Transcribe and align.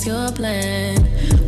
was 0.00 0.06
your 0.06 0.32
plan. 0.32 0.96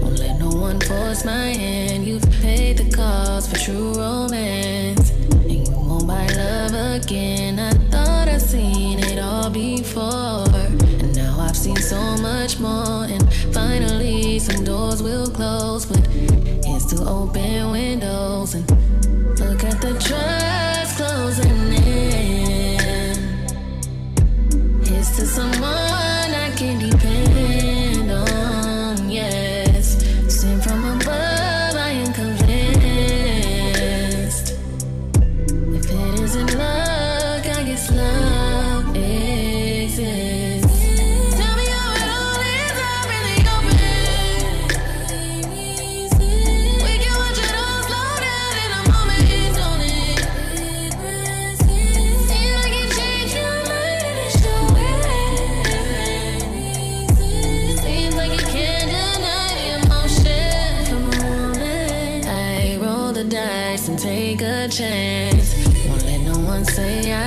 Won't 0.00 0.18
let 0.18 0.38
no 0.38 0.48
one 0.48 0.80
force 0.80 1.24
my 1.24 1.54
hand. 1.54 2.04
You've 2.04 2.30
paid 2.42 2.78
the 2.78 2.94
cost 2.94 3.50
for 3.50 3.58
true 3.58 3.94
romance. 3.94 5.10
And 5.10 5.50
you 5.50 5.64
won't 5.70 6.06
buy 6.06 6.26
love 6.26 6.74
again. 7.02 7.58
I 7.58 7.72
thought 7.90 8.28
I'd 8.28 8.42
seen 8.42 8.98
it 8.98 9.18
all 9.18 9.48
before. 9.48 10.46
And 11.00 11.14
now 11.14 11.40
I've 11.40 11.56
seen 11.56 11.76
so 11.76 12.00
much 12.18 12.58
more. 12.58 13.04
And 13.04 13.32
finally, 13.54 14.38
some 14.38 14.64
doors 14.64 15.02
will 15.02 15.30
close. 15.30 15.86
But 15.86 16.06
it's 16.10 16.86
to 16.92 17.04
open 17.04 17.70
windows. 17.70 18.54
And 18.54 18.66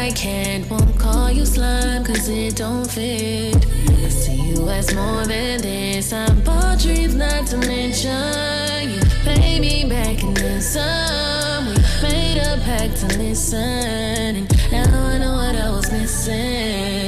I 0.05 0.11
can. 0.11 0.69
Won't 0.69 0.99
call 0.99 1.31
you 1.31 1.47
slime, 1.47 2.03
cause 2.03 2.29
it 2.29 2.57
don't 2.57 2.85
fit. 2.85 3.65
I 3.89 4.09
see 4.09 4.49
you 4.49 4.69
as 4.69 4.93
more 4.93 5.25
than 5.25 5.61
this. 5.61 6.13
I'm 6.13 6.43
ball 6.43 6.77
dreams, 6.77 7.15
not 7.15 7.47
to 7.47 7.57
mention. 7.57 8.91
You 8.91 9.01
pay 9.23 9.59
me 9.59 9.89
back 9.89 10.21
in 10.21 10.35
the 10.35 10.61
sun. 10.61 11.65
We 11.65 11.73
made 12.07 12.37
a 12.37 12.61
pact 12.63 12.97
to 12.97 13.17
listen. 13.17 14.45
And 14.45 14.71
now 14.71 15.07
I 15.07 15.17
know 15.17 15.33
what 15.37 15.55
I 15.55 15.71
was 15.71 15.91
missing. 15.91 17.04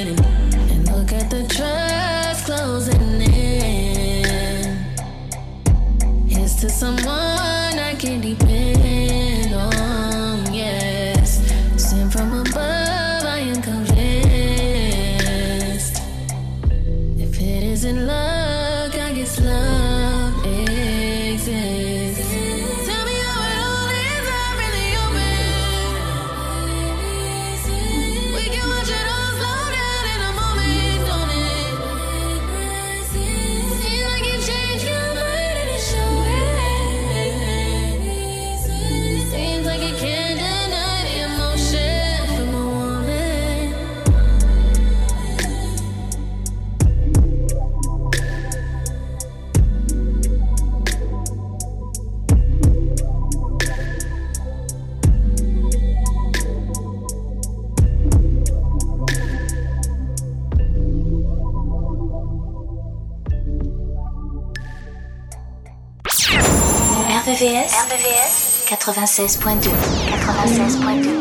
RBVS 67.48 68.66
96.2 68.66 69.70
96.2 70.10 71.17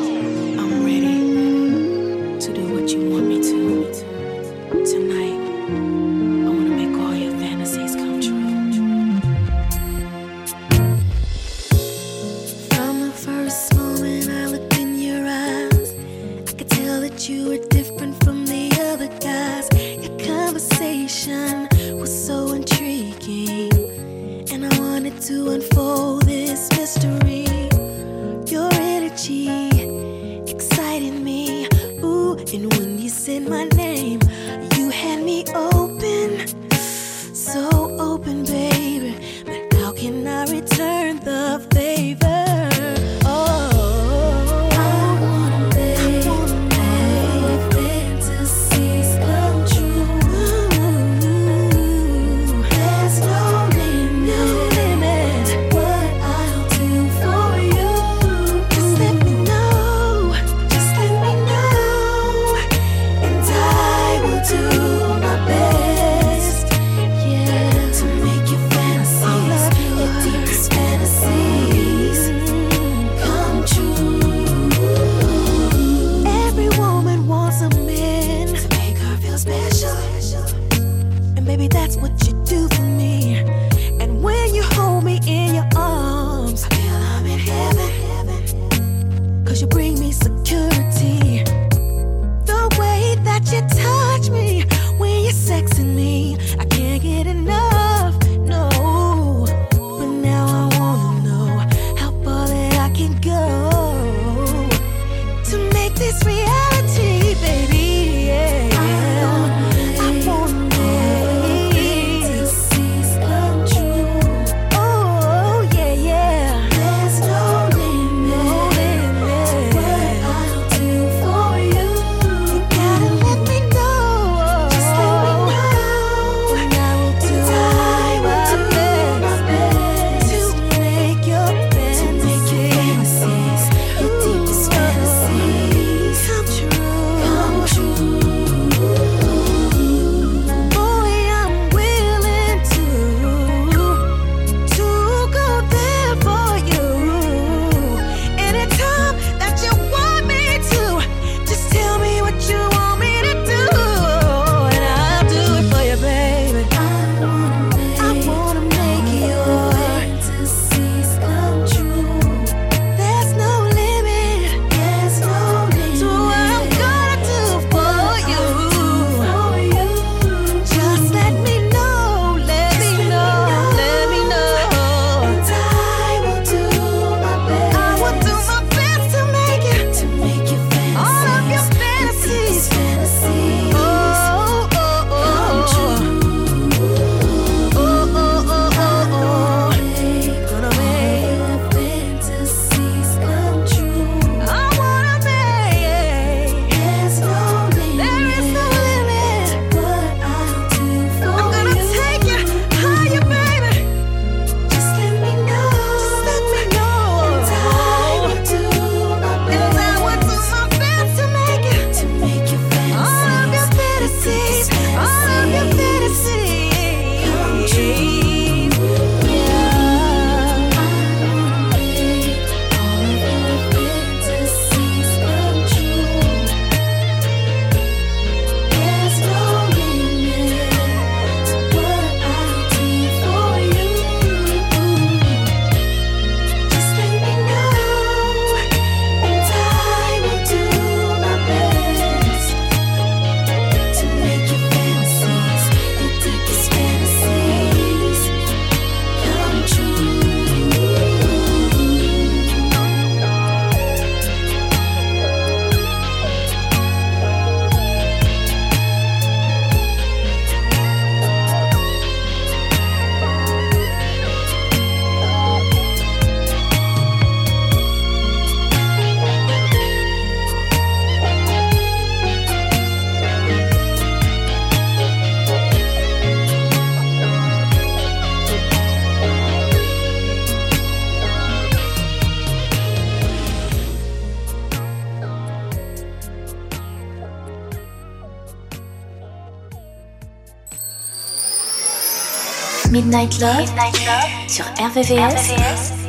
Midnight 293.17 293.41
Love, 293.41 293.57
Midnight 293.57 294.05
Love 294.05 294.29
sur 294.47 294.63
RVVS, 294.77 295.49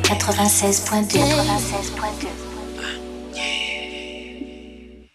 96.2. 0.03 1.17
96.2. 1.17 2.27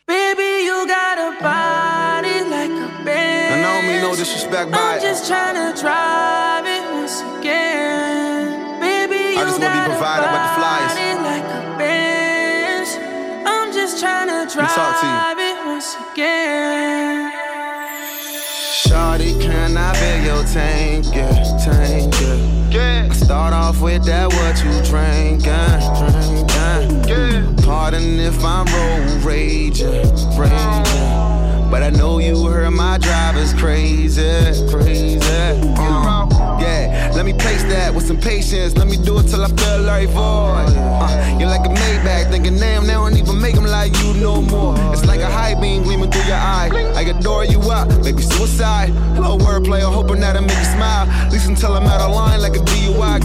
Baby, 0.09 0.65
you 0.65 0.89
got 0.89 1.19
a 1.19 1.31
body 1.41 2.41
like 2.51 2.75
a 2.75 3.05
band. 3.05 3.55
I 3.55 3.63
know 3.63 3.83
me 3.87 4.01
no 4.03 4.17
disrespect, 4.17 4.73
but 4.73 4.81
I'm 4.81 5.01
just 5.01 5.29
trying 5.29 5.55
to 5.55 5.81
drive 5.81 6.67
it 6.67 6.83
once 6.93 7.23
again. 7.39 8.81
Baby, 8.81 9.35
you 9.35 9.41
I 9.41 9.45
just 9.45 9.61
wanna 9.61 9.71
be 9.71 9.79
got 9.79 9.87
a 9.87 9.91
provided 9.91 10.29
with 10.35 10.43
the 10.43 10.55
flyers. 10.59 10.95
body 10.95 11.15
like 11.31 11.47
a 11.47 11.79
Benz. 11.79 12.91
I'm 13.47 13.73
just 13.73 14.01
trying 14.01 14.27
to 14.35 14.53
talk 14.53 14.99
to 14.99 15.07
you. 15.07 15.13
drive 15.13 15.39
it 15.39 15.57
once 15.65 15.97
again. 16.11 17.31
Shawty, 18.85 19.41
can 19.41 19.77
I 19.77 19.93
be 19.95 20.27
your 20.27 20.43
tank? 20.45 21.07
Yeah, 21.15 21.31
tank, 21.31 21.35
yeah. 21.35 21.41
I 21.41 21.44
start 23.15 23.53
off 23.53 23.81
with 23.81 24.05
that 24.05 24.29
what 24.33 24.63
you 24.65 24.73
drinkin', 24.83 25.81
drinkin'. 26.47 27.57
Pardon 27.65 28.19
if 28.21 28.45
I'm 28.45 28.67
road 28.67 29.23
raging, 29.25 30.03
raging. 30.37 31.35
But 31.71 31.83
I 31.83 31.91
know 31.91 32.19
you 32.19 32.47
heard 32.47 32.71
my 32.71 32.99
driver's 32.99 33.53
crazy, 33.55 34.23
crazy. 34.71 35.19
Uh, 35.23 36.59
yeah, 36.61 37.11
let 37.15 37.25
me 37.27 37.33
place 37.33 37.65
that 37.65 37.93
with 37.93 38.07
some 38.07 38.19
patience. 38.19 38.77
Let 38.77 38.87
me 38.87 38.97
do 38.97 39.19
it 39.19 39.25
till 39.25 39.43
I 39.43 39.49
feel 39.49 39.83
like 39.83 40.09
void. 40.11 40.71
Uh, 40.77 41.37
you're 41.39 41.49
like 41.49 41.67
a 41.67 41.71
Maybach, 41.71 42.31
thinking, 42.31 42.59
damn, 42.59 42.87
they 42.87 42.93
don't 42.93 43.17
even 43.17 43.41
make 43.41 43.55
them 43.55 43.65
like 43.65 43.93
you 44.03 44.15
no 44.15 44.41
more. 44.41 44.77
It's 44.93 45.05
like 45.05 45.21
a 45.21 45.31
high 45.31 45.61
beam 45.61 45.83
gleaming 45.83 46.11
through 46.11 46.27
your 46.27 46.37
eye. 46.37 46.71
I 46.95 47.03
adore 47.03 47.45
you 47.45 47.61
up, 47.63 47.89
maybe 48.05 48.23
suicide. 48.23 48.91
Hello, 49.17 49.37
wordplay, 49.39 49.85
I'm 49.85 49.93
hoping 49.93 50.21
that 50.21 50.37
I 50.37 50.41
make 50.41 50.57
you 50.57 50.65
smile. 50.65 51.09
At 51.09 51.33
least 51.33 51.49
until 51.49 51.75
I'm 51.75 51.87
out 51.87 52.01
of 52.01 52.15
line 52.15 52.41
like 52.41 52.57
a 52.57 52.63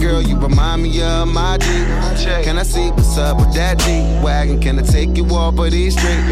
girl. 0.00 0.22
You 0.22 0.36
remind 0.38 0.82
me 0.82 1.02
of 1.02 1.28
my 1.28 1.58
G. 1.58 1.66
Can 2.42 2.58
I 2.58 2.62
see 2.62 2.90
what's 2.90 3.16
up 3.18 3.36
with 3.38 3.52
that 3.54 3.78
G 3.78 4.00
wagon? 4.24 4.60
Can 4.60 4.78
I 4.78 4.82
take 4.82 5.16
you 5.16 5.24
off 5.26 5.58
of 5.58 5.70
these 5.70 5.98
streets? 5.98 6.26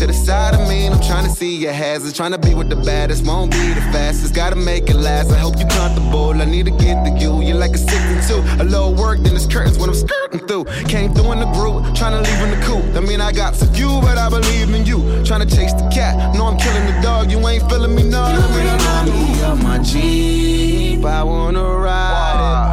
To 0.00 0.06
the 0.06 0.12
side 0.12 0.54
of 0.54 0.68
me, 0.68 0.86
and 0.86 0.94
I'm 0.94 1.02
trying 1.02 1.24
to 1.24 1.30
see 1.30 1.56
your 1.56 1.72
hazards. 1.72 2.16
Trying 2.16 2.32
to 2.32 2.38
be 2.38 2.54
with 2.54 2.68
the 2.68 2.76
baddest, 2.76 3.26
won't 3.26 3.50
be 3.50 3.68
the 3.74 3.80
fastest. 3.92 4.34
Gotta 4.34 4.56
make 4.56 4.88
it 4.88 4.96
last. 4.96 5.32
I 5.32 5.38
hope 5.38 5.58
you 5.58 5.66
comfortable. 5.66 6.30
I 6.40 6.44
need 6.44 6.66
to 6.66 6.70
get 6.70 7.04
to 7.04 7.10
you. 7.18 7.42
You're 7.42 7.56
like 7.56 7.74
a 7.74 7.78
62. 7.78 8.62
A 8.62 8.64
little 8.64 8.94
work, 8.94 9.18
then 9.20 9.34
it's 9.34 9.46
curtains 9.46 9.78
when 9.78 9.90
I'm 9.90 9.96
skirting 9.96 10.46
through. 10.46 10.64
Came 10.86 11.12
through 11.12 11.32
in 11.32 11.40
the 11.40 11.50
group, 11.52 11.94
trying 11.94 12.12
to 12.12 12.20
leave 12.20 12.40
in 12.42 12.50
the 12.58 12.64
coop. 12.64 12.84
I 12.96 13.00
mean, 13.00 13.20
I 13.20 13.32
got 13.32 13.56
some 13.56 13.72
few, 13.74 14.00
but 14.00 14.16
I 14.18 14.28
believe 14.28 14.72
in 14.72 14.86
you. 14.86 14.98
Trying 15.24 15.46
to 15.46 15.56
chase 15.56 15.72
the 15.72 15.88
cat. 15.92 16.34
No, 16.34 16.46
I'm 16.46 16.56
killing 16.56 16.86
the 16.86 17.00
dog. 17.02 17.30
You 17.30 17.38
ain't 17.48 17.68
feeling 17.68 17.94
me, 17.94 18.04
no. 18.04 18.28
You 18.28 18.42
remind 18.56 19.10
me 19.10 19.42
of 19.42 19.62
my 19.62 19.78
Jeep. 19.78 21.04
I 21.04 21.22
wanna 21.22 21.62
ride 21.62 22.64
it. 22.64 22.67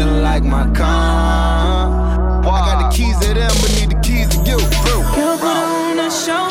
You 0.00 0.06
something 0.06 0.22
like 0.22 0.42
my 0.42 0.64
car. 0.72 2.40
I 2.40 2.58
got 2.64 2.90
the 2.90 2.96
keys 2.96 3.18
to 3.20 3.34
them, 3.34 3.50
but 3.60 3.70
need 3.78 3.90
the 3.90 4.00
keys 4.00 4.28
to 4.30 4.38
you. 4.48 4.56
Bro. 4.56 4.96
You 5.18 5.36
put 5.44 5.44
on 5.44 5.98
a 5.98 6.10
show. 6.10 6.48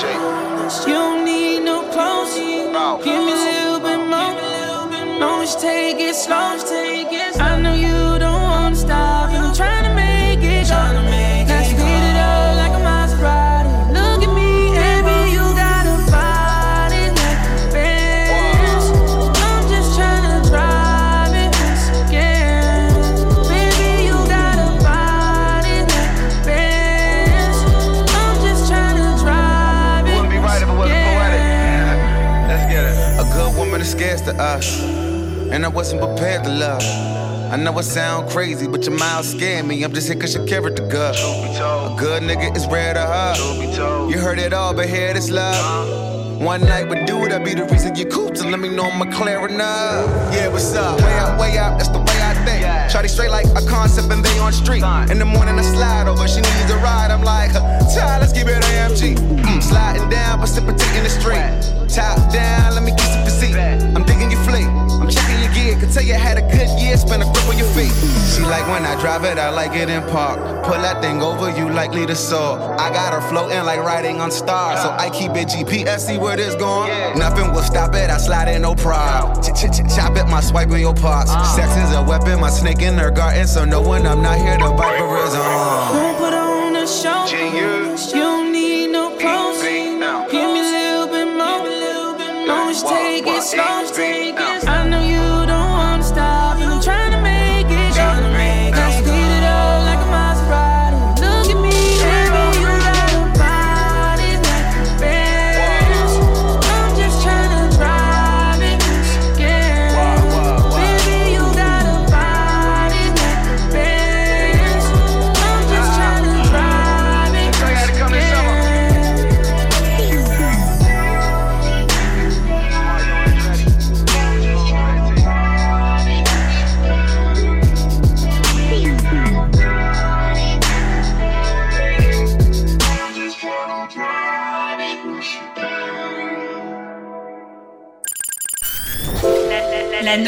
You 0.88 0.94
don't 0.94 1.25
need 1.25 1.62
no 1.65 1.82
clothes. 1.89 2.36
Give 3.03 3.24
me 3.25 3.32
a 3.32 3.41
little 3.50 3.79
bit 3.79 4.01
more. 4.06 4.36
No, 5.20 5.41
just 5.41 5.60
take 5.62 6.00
it 6.00 6.13
slow. 6.13 6.36
I 6.36 6.58
know 6.58 7.18
and 34.39 35.65
I 35.65 35.67
wasn't 35.67 36.01
prepared 36.01 36.43
to 36.46 36.50
love. 36.50 36.81
I 37.51 37.58
know 37.58 37.77
it 37.79 37.84
sound 37.84 38.29
crazy, 38.29 38.67
but 38.67 38.86
your 38.86 38.98
mouth 38.98 39.25
scared 39.25 39.65
me. 39.65 39.84
I'm 39.84 39.93
just 39.93 40.08
here 40.08 40.17
cause 40.17 40.34
your 40.36 40.46
character 40.48 40.88
good. 40.88 41.15
A 41.15 41.96
good 41.98 42.24
nigga 42.24 42.55
is 42.55 42.65
rare 42.67 42.93
to 42.93 43.01
her. 43.01 44.10
You 44.10 44.17
heard 44.17 44.39
it 44.39 44.53
all, 44.53 44.74
but 44.74 44.88
here 44.88 45.13
this 45.13 45.29
love. 45.29 46.41
One 46.41 46.62
night 46.62 46.88
with 46.88 47.05
dude, 47.05 47.31
that 47.31 47.43
be 47.43 47.53
the 47.53 47.65
reason 47.65 47.96
you 47.96 48.05
cool. 48.05 48.34
So 48.34 48.48
let 48.48 48.60
me 48.60 48.69
know 48.69 48.84
I'm 48.84 49.12
clear 49.12 49.46
enough. 49.46 50.34
Yeah, 50.34 50.48
what's 50.48 50.74
up? 50.74 51.00
Way 51.01 51.13
out, 51.13 51.39
way 51.39 51.58
out, 51.58 51.77
that's 51.77 51.89
the 51.89 52.00
I. 52.00 52.09
Shawty 52.89 53.08
straight 53.08 53.29
like 53.29 53.46
a 53.46 53.63
concept 53.69 54.12
and 54.12 54.25
they 54.25 54.39
on 54.39 54.51
street. 54.51 54.81
In 55.12 55.19
the 55.19 55.25
morning 55.25 55.60
I 55.60 55.62
slide 55.62 56.08
over, 56.08 56.27
she 56.27 56.41
needs 56.41 56.72
a 56.72 56.77
ride. 56.77 57.12
I'm 57.12 57.22
like, 57.22 57.53
child, 57.93 58.22
let's 58.22 58.34
keep 58.34 58.48
it 58.48 58.63
AMG. 58.63 59.15
Mm, 59.15 59.62
sliding 59.62 60.10
down, 60.10 60.39
precipitating 60.39 61.03
the 61.03 61.10
street. 61.10 61.46
Top 61.88 62.17
down, 62.34 62.74
let 62.74 62.81
me 62.81 62.91
kiss 62.98 63.15
your 63.15 63.25
physique. 63.25 63.55
I'm 63.55 64.03
digging 64.03 64.31
your 64.31 64.41
fleet. 64.41 64.88
I'm 65.69 65.79
checking 65.79 65.79
your 65.79 65.79
gear. 65.79 65.79
Can 65.79 65.93
tell 65.93 66.03
you 66.03 66.13
had 66.13 66.38
a 66.38 66.41
good 66.41 66.69
year, 66.79 66.97
spend 66.97 67.23
a 67.23 67.25
grip 67.25 67.47
on 67.47 67.57
your 67.57 67.67
feet. 67.73 67.93
She 68.33 68.41
like 68.41 68.65
when 68.67 68.85
I 68.85 68.99
drive 68.99 69.23
it, 69.23 69.38
I 69.38 69.49
like 69.49 69.75
it 69.75 69.89
in 69.89 70.01
park. 70.09 70.39
Pull 70.65 70.81
that 70.81 71.01
thing 71.01 71.21
over, 71.21 71.49
you 71.51 71.69
likely 71.69 72.05
to 72.05 72.15
soar. 72.15 72.59
I 72.79 72.89
got 72.91 73.13
her 73.13 73.21
floating 73.29 73.63
like 73.65 73.79
riding 73.79 74.21
on 74.21 74.31
stars. 74.31 74.81
So 74.81 74.89
I 74.89 75.09
keep 75.09 75.31
it 75.31 75.49
GPS, 75.49 76.07
see 76.07 76.17
where 76.17 76.38
this 76.38 76.55
going. 76.55 77.17
Nothing 77.17 77.51
will 77.53 77.63
stop 77.63 77.95
it, 77.95 78.09
I 78.09 78.17
slide 78.17 78.47
in 78.47 78.61
no 78.61 78.75
problem. 78.75 79.41
Ch 79.41 79.53
ch 79.53 79.69
ch 79.71 79.95
chop 79.95 80.15
it, 80.17 80.27
my 80.27 80.41
swipe 80.41 80.71
in 80.71 80.79
your 80.79 80.95
parts. 80.95 81.31
Uh. 81.31 81.43
Sex 81.55 81.69
is 81.77 81.95
a 81.95 82.03
weapon, 82.03 82.39
my 82.39 82.49
snake 82.49 82.81
in 82.81 82.97
her 82.97 83.11
garden. 83.11 83.47
So 83.47 83.65
no 83.65 83.81
one, 83.81 84.05
I'm 84.05 84.21
not 84.21 84.38
here 84.38 84.57
to 84.57 84.71
bite 84.71 84.97
for 84.99 85.17
his 85.23 85.35
own. 85.35 85.93
Don't 85.93 86.17
put 86.17 86.33
on 86.33 86.75
a 86.75 86.88
show. 86.88 87.25
Genius. 87.27 88.13
You 88.13 88.21
don't 88.21 88.51
need 88.51 88.91
no 88.91 89.15
clothes. 89.17 89.61
Give 89.61 90.49
me 90.53 90.59
a 90.59 90.71
little 90.71 91.07
bit 91.07 91.25
more. 91.25 91.59
No, 92.47 92.69
just 92.69 92.88
take 92.88 93.27
it 93.27 93.43
slow. 93.43 93.63
I 93.63 94.31
know 94.31 94.49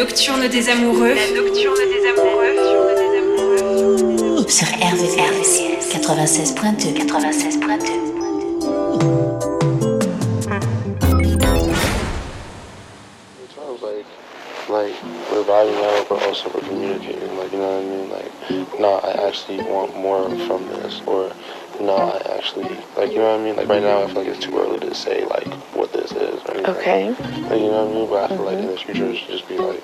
nocturne 0.02 0.48
des 0.48 0.68
amoureux. 0.68 1.14
La 1.14 1.30
nocturne 1.30 1.78
des 1.94 2.04
amoureux. 2.10 2.56
Sur 4.48 4.68
RVVS 4.68 5.62
96.2. 5.94 7.06
96.2. 7.06 8.12
Sounds 13.56 13.82
like 13.84 14.06
like 14.70 14.96
we're 15.32 15.44
vibing 15.44 15.80
out, 15.84 16.10
but 16.10 16.24
also 16.24 16.50
we're 16.50 16.68
communicating. 16.68 17.38
Like 17.38 17.52
you 17.52 17.60
know 17.60 17.70
what 17.70 17.84
I 17.84 17.94
mean? 17.94 18.10
Like, 18.10 18.32
no, 18.80 18.96
I 19.04 19.28
actually 19.28 19.62
want 19.62 19.96
more 19.96 20.28
from 20.48 20.68
this, 20.70 21.02
or 21.06 21.32
no, 21.80 21.96
I 21.96 22.38
actually 22.38 22.76
like 22.98 23.12
you 23.12 23.20
know 23.20 23.38
what 23.38 23.40
I 23.40 23.44
mean? 23.44 23.56
Like 23.56 23.68
right 23.68 23.84
now, 23.84 24.02
I 24.02 24.08
feel 24.08 24.24
like 24.24 24.30
it's 24.30 24.44
too 24.44 24.58
early 24.58 24.80
to 24.80 24.96
say 24.96 25.26
like 25.26 25.48
what 25.76 25.91
Okay. 26.72 27.10
Like, 27.10 27.60
you 27.60 27.68
know 27.68 27.86
what 27.86 27.92
I 27.92 27.94
mean? 27.94 28.10
But 28.10 28.32
I 28.32 28.36
feel 28.36 28.46
like 28.46 28.58
in 28.60 28.68
the 28.68 28.78
future, 28.78 29.06
it 29.08 29.18
should 29.18 29.28
just 29.28 29.48
be 29.50 29.58
like 29.58 29.84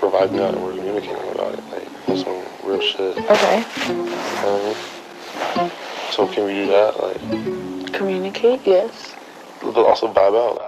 we're 0.00 0.08
vibing 0.10 0.40
out 0.40 0.54
and 0.54 0.62
we're 0.62 0.74
communicating 0.76 1.30
about 1.32 1.54
it. 1.54 1.64
Like 1.70 2.06
that's 2.06 2.22
some 2.22 2.44
real 2.64 2.80
shit. 2.80 3.18
Okay. 3.18 3.64
You 3.88 3.94
know 3.94 4.04
what 4.04 5.56
I 5.56 5.62
mean? 5.62 5.72
So 6.12 6.28
can 6.28 6.44
we 6.44 6.52
do 6.54 6.66
that? 6.68 6.94
Like, 7.02 7.92
Communicate, 7.92 8.60
yes. 8.64 9.16
but 9.62 9.76
also 9.76 10.12
vibe 10.12 10.36
out. 10.38 10.58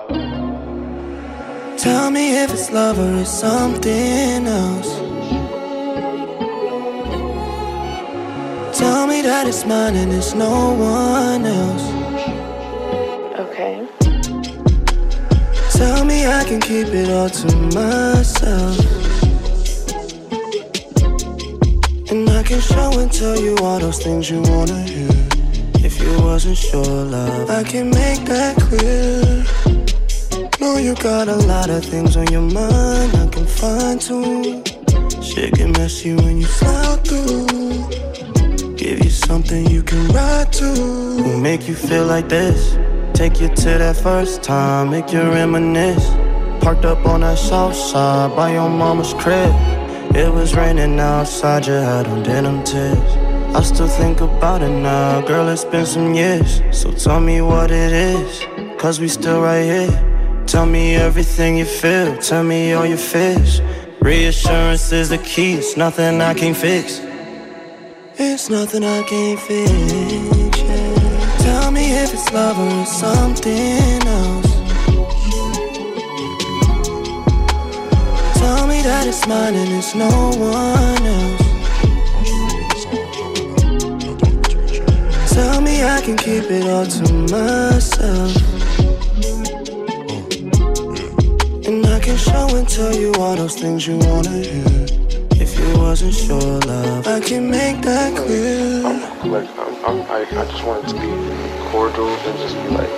Tell 1.79 2.11
me 2.11 2.43
if 2.43 2.53
it's 2.53 2.71
love 2.73 2.99
or 2.99 3.21
it's 3.21 3.31
something 3.31 4.47
else. 4.47 4.99
Tell 8.77 9.07
me 9.07 9.23
that 9.23 9.47
it's 9.47 9.65
mine 9.65 9.95
and 9.95 10.12
it's 10.12 10.35
no 10.35 10.73
one 10.75 11.47
else. 11.47 12.10
Tell 15.81 16.05
me 16.05 16.27
I 16.27 16.45
can 16.45 16.61
keep 16.61 16.89
it 16.89 17.09
all 17.09 17.31
to 17.31 17.49
myself. 17.75 18.77
And 22.11 22.29
I 22.29 22.43
can 22.43 22.61
show 22.61 22.91
and 23.01 23.11
tell 23.11 23.41
you 23.41 23.57
all 23.63 23.79
those 23.79 23.99
things 24.05 24.29
you 24.29 24.43
wanna 24.43 24.83
hear. 24.83 25.09
If 25.83 25.99
you 25.99 26.13
wasn't 26.21 26.59
sure, 26.59 26.85
love, 26.85 27.49
I 27.49 27.63
can 27.63 27.89
make 27.89 28.27
that 28.27 28.57
clear. 28.67 29.43
Know 30.61 30.77
you 30.77 30.95
got 30.97 31.29
a 31.29 31.37
lot 31.53 31.71
of 31.71 31.83
things 31.83 32.15
on 32.15 32.27
your 32.31 32.43
mind, 32.61 33.17
I 33.17 33.27
can 33.35 33.47
find 33.47 33.99
too. 33.99 34.63
Shit 35.23 35.55
get 35.55 35.71
messy 35.79 36.13
when 36.15 36.43
you 36.43 36.49
slide 36.59 37.01
through. 37.07 37.47
Give 38.77 39.03
you 39.03 39.09
something 39.09 39.65
you 39.71 39.83
can 39.83 40.07
ride 40.09 40.53
to. 40.61 40.69
Will 41.25 41.41
make 41.41 41.67
you 41.67 41.75
feel 41.75 42.05
like 42.05 42.29
this. 42.29 42.77
Take 43.21 43.39
you 43.39 43.49
to 43.49 43.77
that 43.77 43.97
first 43.97 44.43
time, 44.43 44.93
make 44.93 45.12
you 45.12 45.21
reminisce. 45.21 46.09
Parked 46.65 46.87
up 46.87 47.05
on 47.05 47.21
that 47.21 47.37
south 47.37 47.77
side 47.77 48.35
by 48.35 48.55
your 48.55 48.71
mama's 48.71 49.12
crib. 49.12 49.55
It 50.17 50.33
was 50.33 50.55
raining 50.57 50.99
outside, 50.99 51.67
you 51.67 51.75
had 51.75 52.07
on 52.07 52.23
denim 52.23 52.65
tips. 52.65 53.12
I 53.55 53.62
still 53.62 53.89
think 53.89 54.23
about 54.23 54.62
it 54.62 54.71
now, 54.71 55.21
girl, 55.21 55.50
it's 55.50 55.67
been 55.67 55.85
some 55.85 56.15
years. 56.15 56.62
So 56.73 56.93
tell 56.93 57.21
me 57.21 57.43
what 57.43 57.71
it 57.71 57.93
is, 57.93 58.47
cause 58.81 59.00
we 59.00 59.09
still 59.09 59.43
right 59.43 59.65
here. 59.65 60.45
Tell 60.47 60.65
me 60.65 60.95
everything 60.95 61.59
you 61.59 61.67
feel, 61.67 62.17
tell 62.17 62.43
me 62.43 62.73
all 62.73 62.87
your 62.87 62.97
fears. 62.97 63.61
Reassurance 64.00 64.93
is 64.93 65.11
the 65.11 65.19
key, 65.19 65.57
it's 65.57 65.77
nothing 65.77 66.23
I 66.23 66.33
can't 66.33 66.57
fix. 66.57 67.03
It's 68.15 68.49
nothing 68.49 68.83
I 68.83 69.03
can't 69.03 69.39
fix. 69.39 70.39
If 72.02 72.14
it's 72.14 72.33
love 72.33 72.59
or 72.59 72.80
it's 72.80 72.97
something 72.97 74.00
else. 74.07 74.52
Tell 78.38 78.66
me 78.66 78.80
that 78.80 79.04
it's 79.07 79.26
mine 79.28 79.54
and 79.54 79.71
it's 79.71 79.95
no 79.95 80.09
one 80.09 81.04
else. 81.19 81.42
Tell 85.35 85.61
me 85.61 85.85
I 85.85 86.00
can 86.00 86.16
keep 86.16 86.45
it 86.50 86.66
all 86.71 86.87
to 86.87 87.12
myself. 87.28 88.35
And 91.66 91.85
I 91.85 92.00
can 92.00 92.16
show 92.16 92.49
and 92.57 92.66
tell 92.66 92.97
you 92.97 93.12
all 93.19 93.37
those 93.37 93.57
things 93.57 93.87
you 93.87 93.99
wanna 93.99 94.30
hear. 94.30 94.87
If 95.33 95.59
you 95.59 95.78
wasn't 95.78 96.14
sure, 96.14 96.61
love, 96.61 97.07
I 97.07 97.21
can 97.21 97.50
make 97.50 97.83
that 97.83 98.16
clear. 98.16 98.87
I'm, 98.87 99.35
I'm, 99.35 99.85
I'm, 99.85 100.02
I, 100.11 100.21
I 100.23 100.45
just 100.47 100.64
want 100.64 100.83
it 100.85 100.88
to 100.88 100.95
be 100.99 101.50
cordial 101.71 102.09
and 102.09 102.39
just 102.39 102.55
be 102.57 102.69
like 102.69 102.89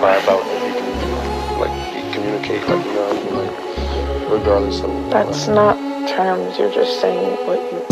vibe 0.00 0.28
out 0.28 0.42
and 0.44 0.74
can 0.76 1.58
like 1.58 2.12
communicate, 2.12 2.62
like 2.68 2.84
you 2.84 2.92
know 2.92 3.08
what 3.08 3.16
I 3.16 3.24
mean, 3.24 3.34
like 3.36 4.30
regardless 4.30 4.80
of. 4.80 5.10
That's 5.10 5.48
not 5.48 5.76
terms, 6.08 6.58
you're 6.58 6.72
just 6.72 7.00
saying 7.00 7.46
what 7.46 7.60
you. 7.72 7.89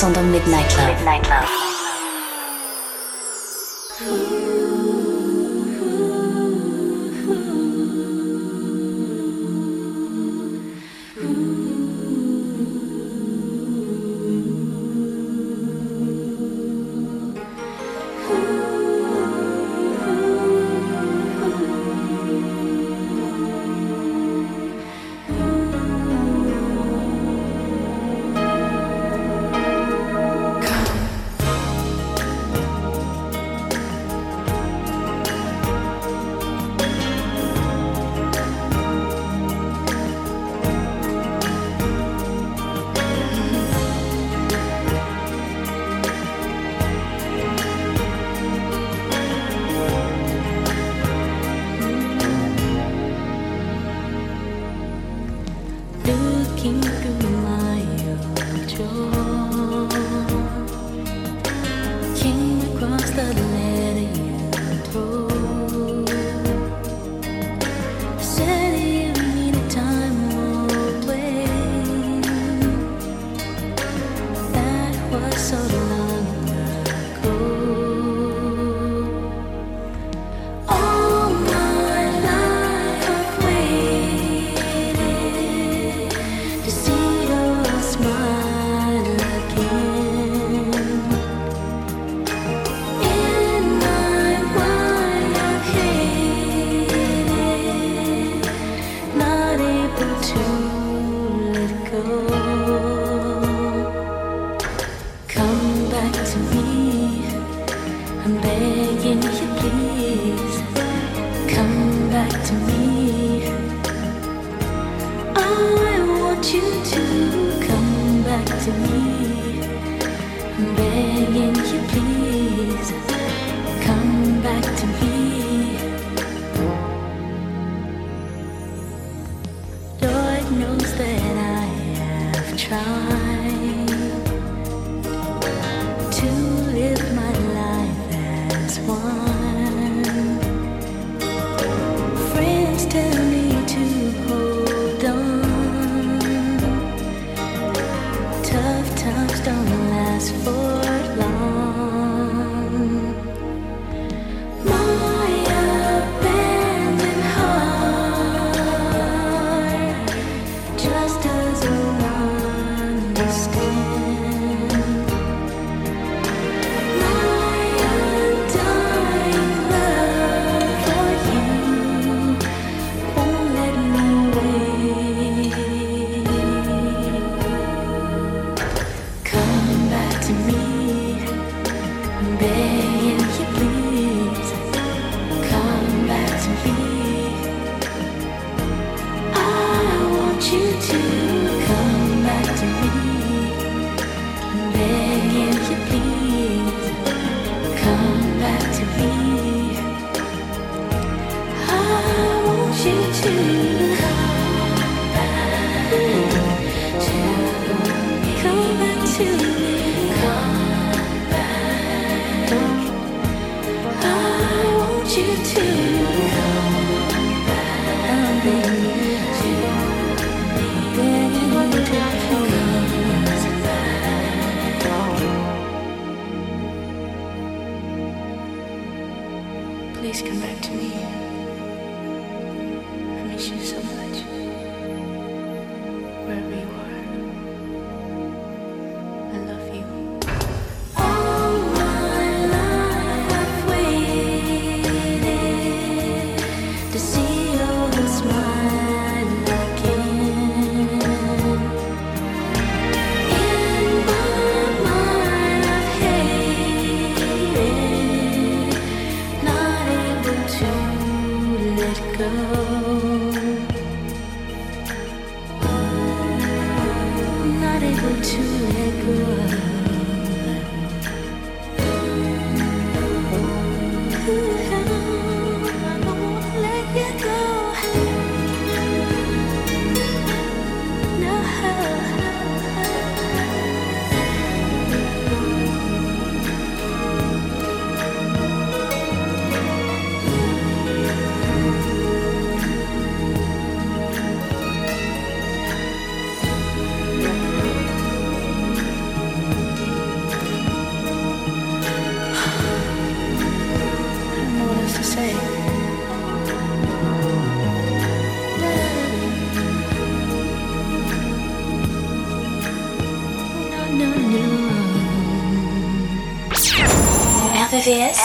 Sont 0.00 0.12
dans 0.12 0.22
Midnight 0.22 0.74
Love. 0.78 0.86
Looking 1.28 1.59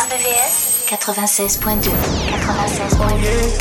RVVS, 0.06 0.86
RVVS 0.86 1.58
96.2 1.58 1.90
96.2 1.90 3.58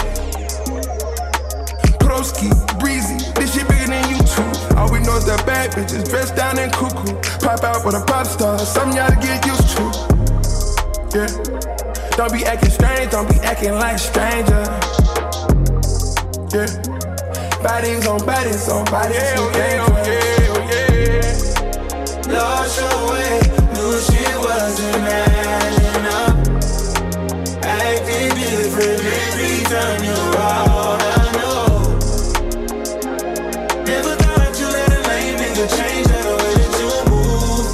Broski, 2.00 2.50
breezy, 2.78 3.16
this 3.32 3.54
shit 3.54 3.66
bigger 3.66 3.86
than 3.86 4.06
you 4.10 4.18
two. 4.18 4.42
All 4.76 4.92
we 4.92 5.00
know 5.00 5.16
is 5.16 5.24
that 5.24 5.42
bad 5.46 5.70
bitches 5.72 6.04
dressed 6.10 6.36
down 6.36 6.58
in 6.58 6.68
cuckoo. 6.70 7.14
Pop 7.40 7.64
out 7.64 7.82
with 7.86 7.94
a 7.94 8.04
pop 8.04 8.26
star, 8.26 8.58
something 8.58 8.98
y'all 8.98 9.08
to 9.08 9.16
get 9.16 9.46
used 9.46 9.74
to. 9.76 9.82
Yeah. 11.16 11.28
Don't 12.16 12.30
be 12.30 12.44
acting 12.44 12.68
strange, 12.70 13.10
don't 13.10 13.26
be 13.26 13.36
acting 13.40 13.72
like 13.72 13.98
stranger. 13.98 14.64
Yeah. 16.52 16.68
Bodies 17.62 18.06
on 18.06 18.18
bodies 18.26 18.68
on 18.68 18.84
bodies. 18.84 19.16
Yeah, 19.16 19.34
oh 19.38 19.50
yeah, 19.56 19.86
oh 19.88 20.04
yeah, 20.04 20.52
oh 20.52 20.68
yeah. 22.28 22.34
Lost 22.34 22.80
your 22.80 23.10
way, 23.10 23.40
you 29.74 30.14
out, 30.38 31.02
I 31.02 31.34
know. 31.34 31.66
Never 33.82 34.14
thought 34.22 34.54
you 34.60 34.68
let 34.70 34.88
a 34.88 35.00
lame 35.08 35.36
nigga 35.36 35.66
change 35.74 36.06
the 36.06 36.34
way 36.38 36.54
that 36.62 36.74
you 36.78 36.90
move. 37.10 37.66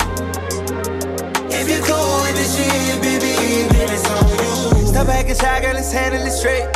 If 1.52 1.68
you 1.68 1.80
cool 1.84 2.22
with 2.24 2.36
this 2.40 2.56
shit, 2.56 2.96
baby, 3.02 3.68
then 3.68 3.88
it's 3.92 4.08
on 4.08 4.24
you. 4.40 4.86
Stop 4.86 5.08
acting 5.08 5.36
shy, 5.36 5.60
girl, 5.60 5.74
let's 5.74 5.92
handle 5.92 6.24
it 6.26 6.32
straight. 6.32 6.66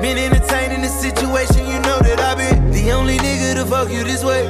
Been 0.00 0.16
entertaining 0.16 0.80
this 0.80 0.98
situation, 0.98 1.66
you 1.66 1.78
know 1.80 2.00
that 2.00 2.18
I've 2.20 2.38
been 2.38 2.70
the 2.70 2.92
only 2.92 3.18
nigga 3.18 3.54
to 3.56 3.66
fuck 3.66 3.90
you 3.90 4.04
this 4.04 4.24
way. 4.24 4.46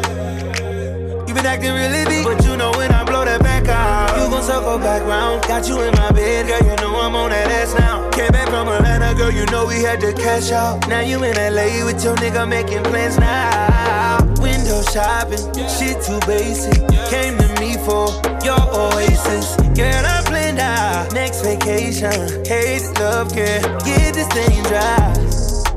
You 1.26 1.34
been 1.34 1.46
acting 1.46 1.72
really 1.74 2.04
deep, 2.04 2.24
but 2.24 2.44
you 2.44 2.56
know 2.56 2.70
when 2.78 2.92
I 2.92 3.02
blow 3.02 3.24
that 3.24 3.42
back 3.42 3.66
out, 3.66 4.16
you 4.16 4.30
gon' 4.30 4.42
circle 4.44 4.78
back 4.78 5.02
round. 5.02 5.42
Got 5.48 5.66
you 5.66 5.80
in 5.80 5.92
my 5.94 6.12
bed, 6.12 6.46
girl, 6.46 6.62
you 6.70 6.76
know 6.76 7.00
I'm 7.00 7.16
on 7.16 7.30
that 7.30 7.50
ass 7.50 7.74
now. 7.74 7.99
Came 8.12 8.32
back 8.32 8.48
from 8.48 8.68
Atlanta, 8.68 9.14
girl, 9.16 9.30
you 9.30 9.46
know 9.46 9.66
we 9.66 9.82
had 9.82 10.00
to 10.00 10.12
cash 10.12 10.50
out. 10.50 10.88
Now 10.88 11.00
you 11.00 11.22
in 11.24 11.36
LA 11.36 11.84
with 11.84 12.02
your 12.04 12.16
nigga 12.16 12.48
making 12.48 12.82
plans 12.84 13.18
now. 13.18 14.18
Window 14.40 14.82
shopping, 14.92 15.38
shit 15.68 16.02
too 16.02 16.20
basic. 16.26 16.78
Came 17.08 17.38
to 17.38 17.48
me 17.60 17.76
for 17.86 18.08
your 18.44 18.60
oasis. 18.72 19.56
Girl, 19.76 20.04
I 20.04 20.22
planned 20.26 20.58
out 20.58 21.12
next 21.12 21.42
vacation. 21.42 22.44
Hate, 22.44 22.82
love, 22.98 23.32
care, 23.32 23.60
get 23.84 24.14
this 24.14 24.28
thing 24.28 24.62
dry. 24.64 25.14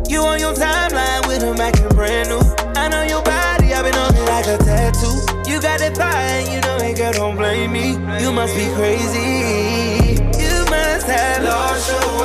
You 0.09 0.21
on 0.21 0.39
your 0.39 0.53
timeline 0.53 1.27
with 1.27 1.41
him 1.41 1.59
acting 1.59 1.89
brand 1.89 2.29
new. 2.29 2.41
I 2.75 2.87
know 2.89 3.03
your 3.03 3.23
body, 3.23 3.73
I've 3.73 3.85
been 3.85 3.95
on 3.95 4.15
it 4.15 4.25
like 4.25 4.47
a 4.47 4.57
tattoo. 4.57 5.15
You 5.49 5.61
got 5.61 5.79
that 5.79 5.95
fire, 5.95 6.41
you 6.41 6.61
know 6.61 6.77
it, 6.77 6.97
girl, 6.97 7.13
don't 7.13 7.35
blame 7.37 7.71
me. 7.71 7.91
You 8.21 8.31
must 8.31 8.55
be 8.55 8.65
crazy. 8.75 10.19
You 10.41 10.65
must 10.69 11.07
have 11.07 11.43
lost 11.43 11.89
your 11.91 12.22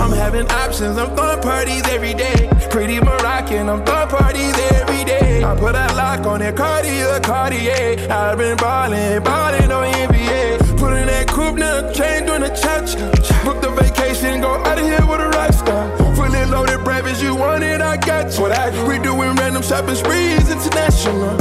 I'm 0.00 0.12
having 0.12 0.50
options, 0.50 0.98
I'm 0.98 1.14
throwing 1.14 1.40
parties 1.40 1.86
every 1.88 2.14
day. 2.14 2.50
Pretty 2.68 2.98
Moroccan, 2.98 3.68
I'm 3.68 3.84
throwing 3.84 4.08
parties 4.08 4.58
every 4.72 5.04
day. 5.04 5.44
I 5.44 5.54
put 5.54 5.76
a 5.76 5.86
lock 5.94 6.26
on 6.26 6.40
that 6.40 6.56
Cartier, 6.56 7.20
Cartier. 7.20 8.10
I've 8.10 8.38
been 8.38 8.56
ballin', 8.56 9.22
ballin' 9.22 9.70
on 9.70 9.92
NBA. 9.92 10.67
Put 10.78 10.94
in 10.94 11.06
that 11.08 11.26
coupe, 11.26 11.58
now 11.58 11.90
chain 11.90 12.26
doing 12.26 12.44
a 12.44 12.50
cha-cha. 12.54 13.02
Book 13.42 13.60
the 13.60 13.70
vacation, 13.74 14.40
go 14.40 14.54
out 14.62 14.78
of 14.78 14.86
here 14.86 15.02
with 15.10 15.20
a 15.20 15.28
rock 15.30 15.52
star. 15.52 15.90
Fully 16.14 16.44
loaded 16.46 16.84
breakfast, 16.84 17.20
you 17.20 17.34
want 17.34 17.64
it, 17.64 17.80
I 17.80 17.96
got 17.96 18.32
you. 18.32 18.42
What 18.42 18.52
I. 18.52 18.70
We 18.86 19.02
doing 19.02 19.34
random 19.34 19.62
shopping 19.62 19.96
sprees, 19.96 20.48
international. 20.48 21.34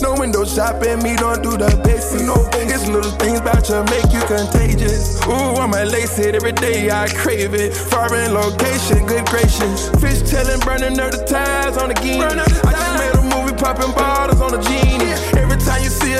No 0.00 0.14
window 0.14 0.44
shopping, 0.44 1.02
me 1.02 1.16
don't 1.16 1.42
do 1.42 1.58
the 1.58 1.66
basics. 1.82 2.22
No, 2.22 2.46
it's 2.54 2.86
little 2.86 3.10
things 3.18 3.40
about 3.40 3.66
you 3.68 3.82
make 3.90 4.06
you 4.14 4.22
contagious. 4.30 5.18
Ooh, 5.26 5.58
I'ma 5.58 5.90
lace 5.90 6.18
it 6.20 6.36
every 6.36 6.52
day, 6.52 6.90
I 6.90 7.08
crave 7.08 7.54
it. 7.54 7.74
Foreign 7.74 8.34
location, 8.34 9.04
good 9.06 9.26
gracious. 9.26 9.90
Fish 9.98 10.22
telling, 10.30 10.60
burning 10.60 11.00
up 11.00 11.10
the 11.10 11.26
ties 11.26 11.76
on 11.76 11.88
the 11.88 11.94
game. 11.94 12.22
I 12.22 12.38
just 12.38 12.94
made 13.02 13.18
a 13.18 13.22
movie, 13.34 13.56
popping 13.58 13.90
bottles 13.98 14.40
on 14.40 14.52
the 14.52 14.62
genie. 14.62 15.33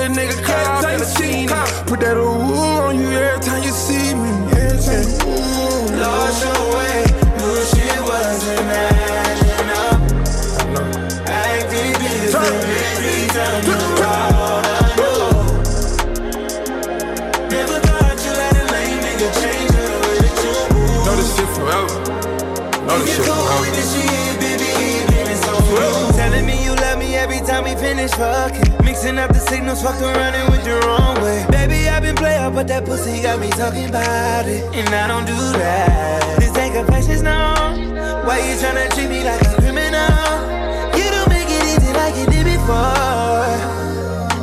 Every 0.05 0.13
time 0.13 0.21
you 0.21 0.27
see 0.37 0.85
a 0.85 0.95
in 0.95 1.01
a 1.01 1.07
genie. 1.17 1.49
Put 1.87 2.01
that 2.01 2.19
ooh 2.19 2.85
on 2.85 3.01
you 3.01 3.09
every 3.09 3.41
time 3.41 3.63
you 3.65 3.73
see 3.73 4.13
me. 4.13 4.29
Every 4.53 4.77
time, 4.85 5.09
ooh. 5.25 5.97
Lost 5.97 6.45
your 6.45 6.61
way, 6.77 7.09
knew 7.41 7.57
shit 7.73 7.97
wasn't 8.05 8.69
adding 8.69 9.73
up. 9.81 9.97
Acting 11.25 11.97
different 12.05 12.69
every 12.85 13.33
time 13.33 13.65
you. 13.65 13.81
I 14.05 14.93
know. 15.01 15.41
Never 17.49 17.81
thought 17.81 18.21
you 18.21 18.33
let 18.37 18.61
a 18.61 18.65
lame 18.77 19.01
nigga 19.09 19.33
change 19.41 19.73
the 19.73 19.89
way 20.05 20.21
that 20.21 20.37
you 20.45 20.53
move. 20.77 21.01
Know 21.09 21.17
this 21.17 21.33
shit 21.33 21.49
forever. 21.57 21.97
Know 22.85 23.01
this 23.01 23.17
shit 23.17 23.25
forever. 23.25 23.73
Telling 26.13 26.45
me 26.45 26.61
you 26.63 26.77
love 26.77 26.99
me 26.99 27.17
every 27.17 27.41
time 27.41 27.65
we 27.65 27.75
finish 27.75 28.11
fucking. 28.11 28.84
Mixing 28.95 29.19
up 29.19 29.33
the 29.33 29.41
signals, 29.41 29.83
fuck 29.83 30.01
around 30.01 30.37
and 30.37 30.49
went 30.51 30.63
the 30.63 30.79
wrong 30.87 31.17
way. 31.21 31.45
Baby, 31.51 31.89
I've 31.89 32.01
been 32.01 32.15
player, 32.15 32.49
but 32.49 32.69
that 32.69 32.85
pussy 32.85 33.21
got 33.23 33.41
me 33.41 33.51
talking 33.51 33.89
about 33.89 34.47
it. 34.47 34.63
And 34.73 34.87
I 34.95 35.09
don't 35.09 35.27
do 35.27 35.35
that. 35.35 36.39
This 36.39 36.57
ain't 36.57 36.77
confessions, 36.77 37.21
no. 37.21 37.35
Why 38.25 38.39
you 38.39 38.55
tryna 38.55 38.87
treat 38.95 39.11
me 39.11 39.25
like 39.25 39.43
a 39.43 39.51
criminal? 39.59 40.15
You 40.95 41.11
don't 41.11 41.27
make 41.27 41.51
it 41.51 41.65
easy 41.75 41.93
like 41.93 42.15
you 42.15 42.27
did 42.31 42.47
before. 42.47 43.51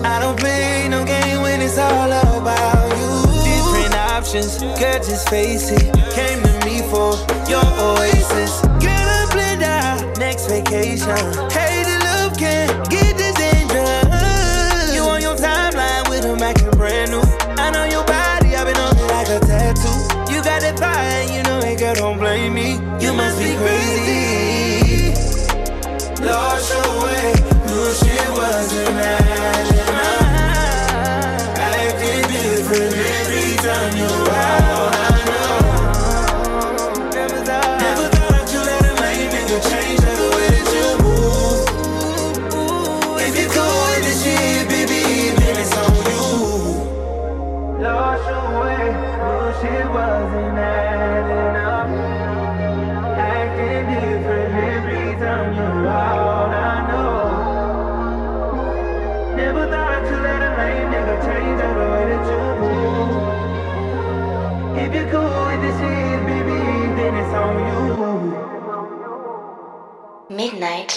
I 0.04 0.20
don't 0.20 0.38
play 0.38 0.86
no 0.90 1.06
game 1.06 1.42
when 1.42 1.62
it's 1.62 1.78
all 1.78 2.12
about 2.12 2.92
you. 3.00 3.32
Different 3.48 3.96
options, 4.12 4.60
girl, 4.60 5.00
just 5.00 5.30
face 5.30 5.72
it. 5.72 5.96
Came 6.12 6.44
to 6.44 6.54
me 6.68 6.84
for 6.92 7.16
your 7.48 7.64
oasis. 7.64 8.60
Girl, 8.84 9.08
I 9.16 9.30
blend 9.32 9.64
out 9.64 10.18
next 10.20 10.52
vacation. 10.52 11.51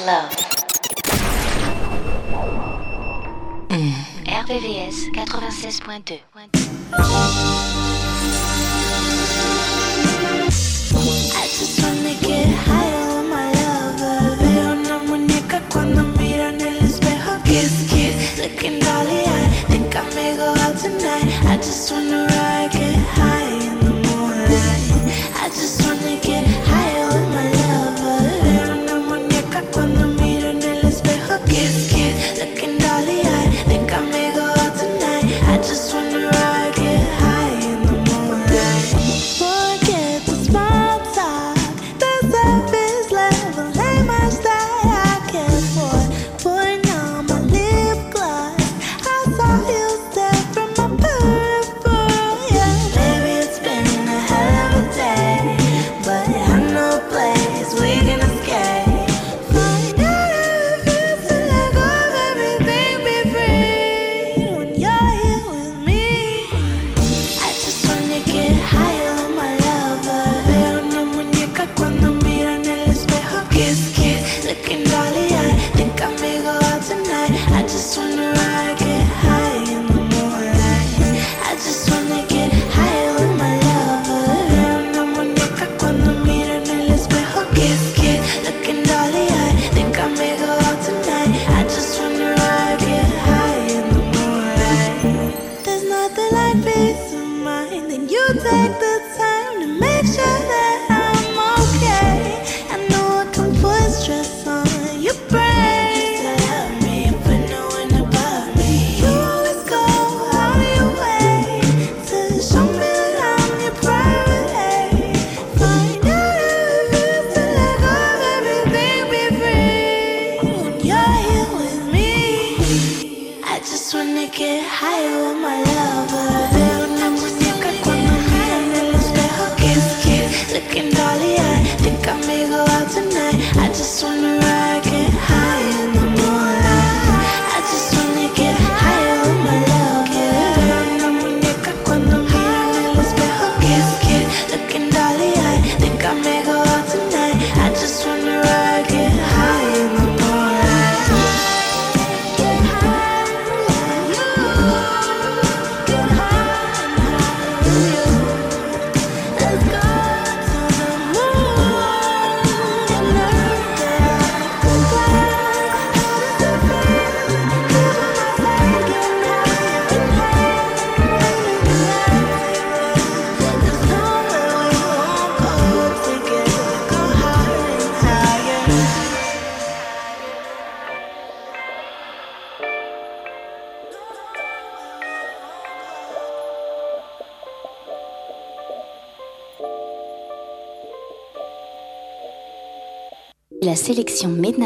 Midnight 0.01 0.07
Love. 0.07 0.31
RVVS 4.27 5.15
96.2. 5.15 6.21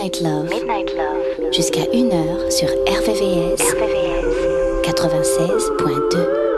Midnight 0.09 0.23
Love, 0.23 0.49
Midnight 0.49 0.95
Love. 0.97 1.53
jusqu'à 1.53 1.83
1h 1.83 2.51
sur 2.51 2.69
RVVS, 2.69 3.61
RVVS. 3.61 4.83
96.2. 4.83 6.58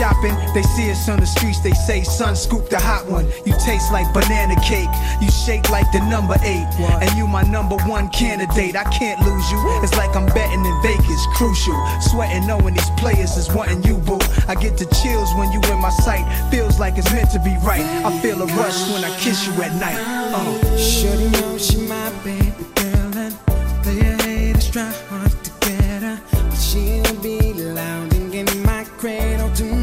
shopping, 0.00 0.34
they 0.54 0.62
see 0.62 0.90
us 0.90 1.08
on 1.10 1.20
the 1.20 1.26
streets, 1.26 1.60
they 1.60 1.72
say, 1.72 2.02
son, 2.02 2.34
scoop 2.34 2.70
the 2.70 2.80
hot 2.80 3.04
one. 3.06 3.26
You 3.44 3.52
taste 3.60 3.92
like 3.92 4.08
banana 4.14 4.56
cake, 4.64 4.88
you 5.20 5.30
shake 5.30 5.68
like 5.68 5.84
the 5.92 6.00
number 6.08 6.36
eight. 6.40 6.66
And 7.04 7.10
you 7.18 7.26
my 7.26 7.42
number 7.42 7.76
one 7.84 8.08
candidate, 8.08 8.76
I 8.76 8.84
can't 8.84 9.20
lose 9.20 9.46
you. 9.52 9.60
It's 9.84 9.94
like 10.00 10.16
I'm 10.16 10.24
betting 10.32 10.64
in 10.64 10.76
Vegas, 10.80 11.22
crucial. 11.36 11.76
Sweating 12.00 12.46
knowing 12.46 12.72
these 12.72 12.88
players 12.96 13.36
is 13.36 13.52
wanting 13.52 13.82
you, 13.84 13.98
boo. 13.98 14.18
I 14.48 14.54
get 14.54 14.78
the 14.78 14.88
chills 15.02 15.28
when 15.36 15.52
you 15.52 15.60
in 15.70 15.78
my 15.78 15.90
sight, 15.90 16.24
feels 16.50 16.80
like 16.80 16.96
it's 16.96 17.12
meant 17.12 17.30
to 17.32 17.40
be 17.40 17.54
right. 17.60 17.84
I 18.08 18.10
feel 18.22 18.40
a 18.40 18.46
rush 18.56 18.80
when 18.92 19.04
I 19.04 19.12
kiss 19.20 19.46
you 19.46 19.52
at 19.62 19.74
night. 19.76 20.00
Uh. 20.00 20.76
Shorty 20.78 21.28
know 21.28 21.58
she 21.58 21.76
my 21.86 22.08
baby 22.24 22.64
girl 22.74 23.12
and 23.24 23.36
player 23.84 24.16
haters 24.24 24.70
try 24.70 24.90
hard 25.10 25.30
to 25.44 25.50
get 25.60 26.02
her, 26.08 26.18
but 26.32 26.56
she'll 26.56 27.14
be 27.20 27.52
lounging 27.52 28.32
in 28.32 28.62
my 28.62 28.84
cradle 28.96 29.52
tonight 29.54 29.79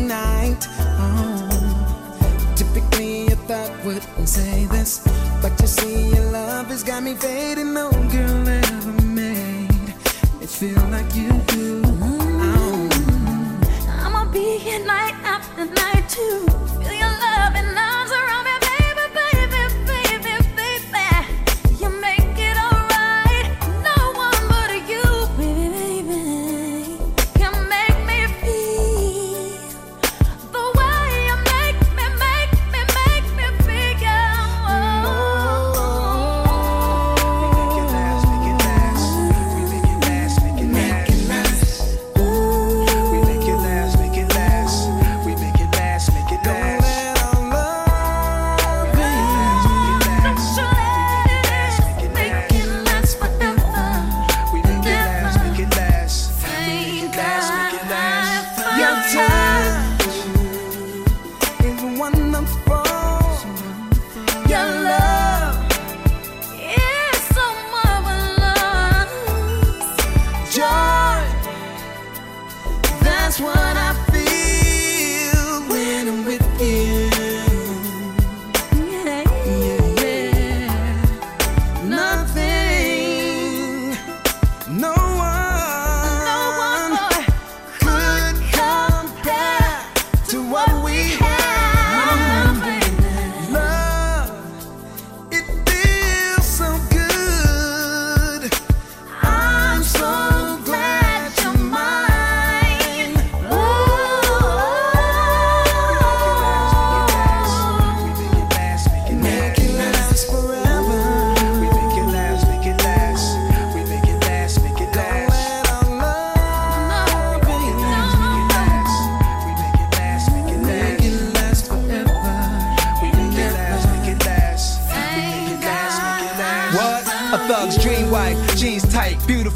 it. 0.57 0.67
Oh. 0.99 2.53
Typically, 2.55 3.27
I 3.27 3.35
thought 3.47 3.85
wouldn't 3.85 4.27
say 4.27 4.65
this, 4.65 5.01
but 5.41 5.53
you 5.61 5.67
see, 5.67 6.09
your 6.09 6.31
love 6.31 6.67
has 6.67 6.83
got 6.83 7.03
me 7.03 7.13
fading. 7.15 7.73
No 7.73 7.91
girl 7.91 8.47
ever 8.47 9.01
made 9.03 9.93
it 10.41 10.49
feel 10.49 10.81
like 10.89 11.15
you 11.15 11.29
do. 11.53 11.81
Mm-hmm. 11.81 12.41
Oh. 12.41 12.89
I'ma 14.03 14.31
be 14.31 14.57
here 14.57 14.83
night 14.85 15.15
after 15.23 15.65
night 15.65 16.09
too. 16.09 16.56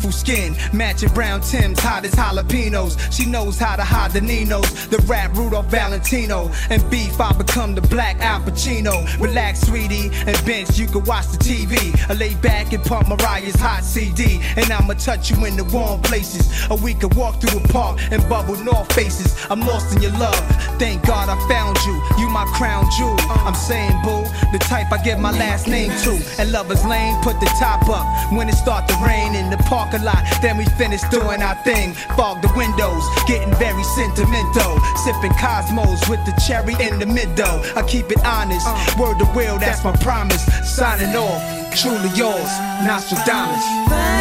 Skin, 0.10 0.56
matching 0.74 1.10
brown 1.10 1.42
Tim's, 1.42 1.80
hot 1.80 2.06
as 2.06 2.12
jalapenos. 2.16 2.98
She 3.12 3.26
knows 3.26 3.60
how 3.60 3.76
to 3.76 3.84
hide 3.84 4.12
the 4.12 4.22
Ninos. 4.22 4.88
The 4.88 4.98
rap 5.06 5.36
Rudolph 5.36 5.68
Valentino. 5.68 6.50
And 6.70 6.82
beef, 6.90 7.20
I 7.20 7.34
become 7.34 7.76
the 7.76 7.82
black 7.82 8.20
Al 8.22 8.40
Pacino. 8.40 9.06
Relax, 9.20 9.62
sweetie, 9.62 10.10
and 10.26 10.46
bench, 10.46 10.80
you 10.80 10.88
can 10.88 11.04
watch 11.04 11.28
the 11.28 11.38
TV. 11.38 11.76
I 12.10 12.14
lay 12.14 12.34
back 12.36 12.74
and 12.74 12.84
pump 12.84 13.10
Mariah's 13.10 13.56
hot 13.56 13.84
CD. 13.84 14.42
And 14.56 14.72
I'ma 14.72 14.94
touch 14.94 15.30
you 15.30 15.46
in 15.46 15.58
the 15.58 15.66
warm 15.66 16.02
places. 16.02 16.50
Or 16.72 16.78
we 16.78 16.94
could 16.94 17.14
walk 17.16 17.42
through 17.42 17.60
the 17.60 17.68
park 17.68 18.00
and 18.12 18.28
bubble 18.30 18.56
north 18.56 18.92
faces. 18.94 19.36
I'm 19.50 19.60
lost 19.60 19.96
in 19.96 20.02
your 20.02 20.14
love. 20.14 20.40
Thank 20.80 21.06
God 21.06 21.30
I 21.30 21.36
found 21.48 21.78
you. 21.86 22.02
You 22.18 22.30
my 22.30 22.46
crown 22.56 22.86
jewel. 22.98 23.18
I'm 23.46 23.56
saying, 23.56 23.92
boo, 24.04 24.24
the 24.52 24.60
type 24.60 24.92
I 24.92 25.04
give 25.04 25.20
my 25.20 25.32
last 25.32 25.68
name 25.68 25.92
to. 26.04 26.22
And 26.40 26.52
lovers 26.52 26.86
lane, 26.86 27.22
put 27.22 27.40
the 27.40 27.48
top 27.60 27.88
up 27.90 28.06
when 28.32 28.48
it 28.48 28.56
start 28.56 28.88
to 28.88 28.96
rain 29.06 29.36
in 29.36 29.50
the 29.50 29.58
parking 29.92 30.06
lot. 30.06 30.42
Then 30.42 30.58
we 30.58 30.66
finish 30.66 31.02
doing 31.10 31.42
our 31.42 31.56
thing. 31.64 31.94
Fog 32.16 32.42
the 32.42 32.52
windows, 32.56 33.04
getting 33.28 33.54
very 33.56 33.84
sentimental. 33.84 34.80
Sipping 35.04 35.34
Cosmos 35.40 36.08
with 36.10 36.24
the 36.26 36.34
cherry 36.48 36.74
in 36.80 37.00
the 37.00 37.06
middle. 37.06 37.62
I 37.76 37.84
keep 37.88 38.12
it 38.12 38.24
honest. 38.26 38.66
Uh. 38.68 38.96
Word 39.00 39.20
to 39.20 39.26
will, 39.36 39.58
that's 39.60 39.84
my 39.84 39.96
promise. 39.98 40.44
Signing 40.68 41.16
off, 41.16 41.42
truly 41.76 42.10
yours, 42.16 42.50
Nostradamus. 42.86 44.21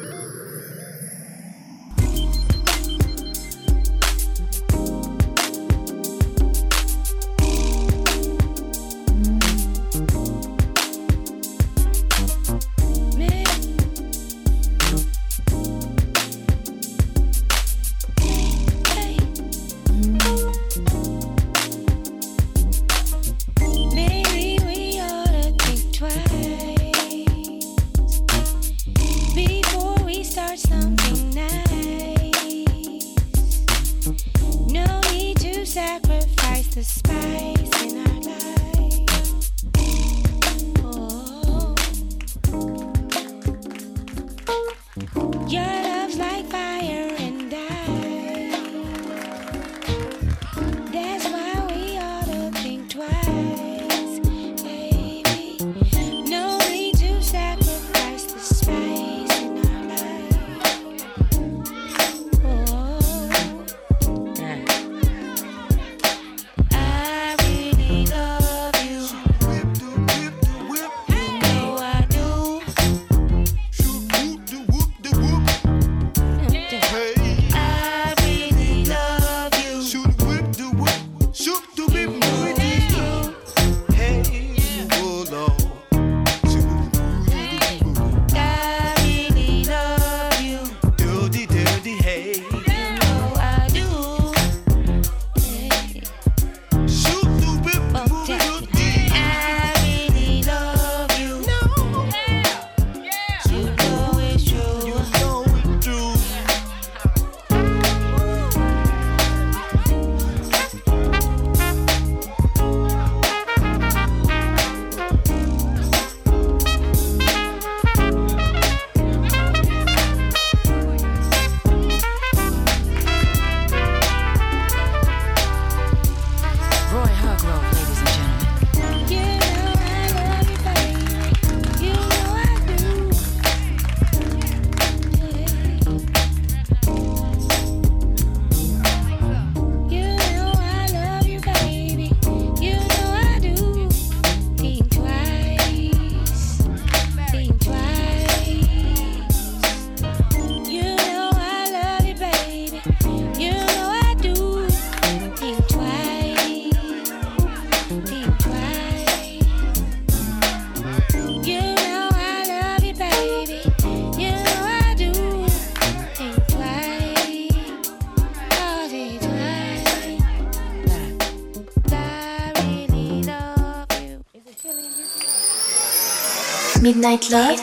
Midnight 177.01 177.29
Love, 177.31 177.57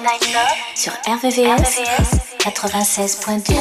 sur 0.74 0.92
RVVS, 1.06 1.78
96.2. 2.40 3.54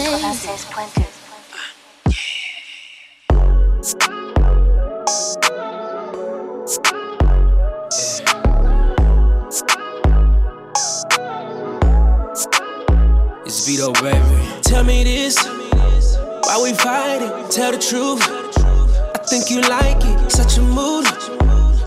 It's 13.45 13.67
Vito, 13.67 13.93
baby. 14.01 14.17
Tell 14.63 14.83
me 14.83 15.03
this, 15.03 15.37
why 16.43 16.59
we 16.63 16.73
fighting? 16.73 17.29
Tell 17.51 17.71
the 17.71 17.77
truth. 17.77 18.23
I 19.13 19.19
think 19.27 19.51
you 19.51 19.61
like 19.61 20.03
it, 20.03 20.31
such 20.31 20.57
a 20.57 20.61
mood. 20.61 21.05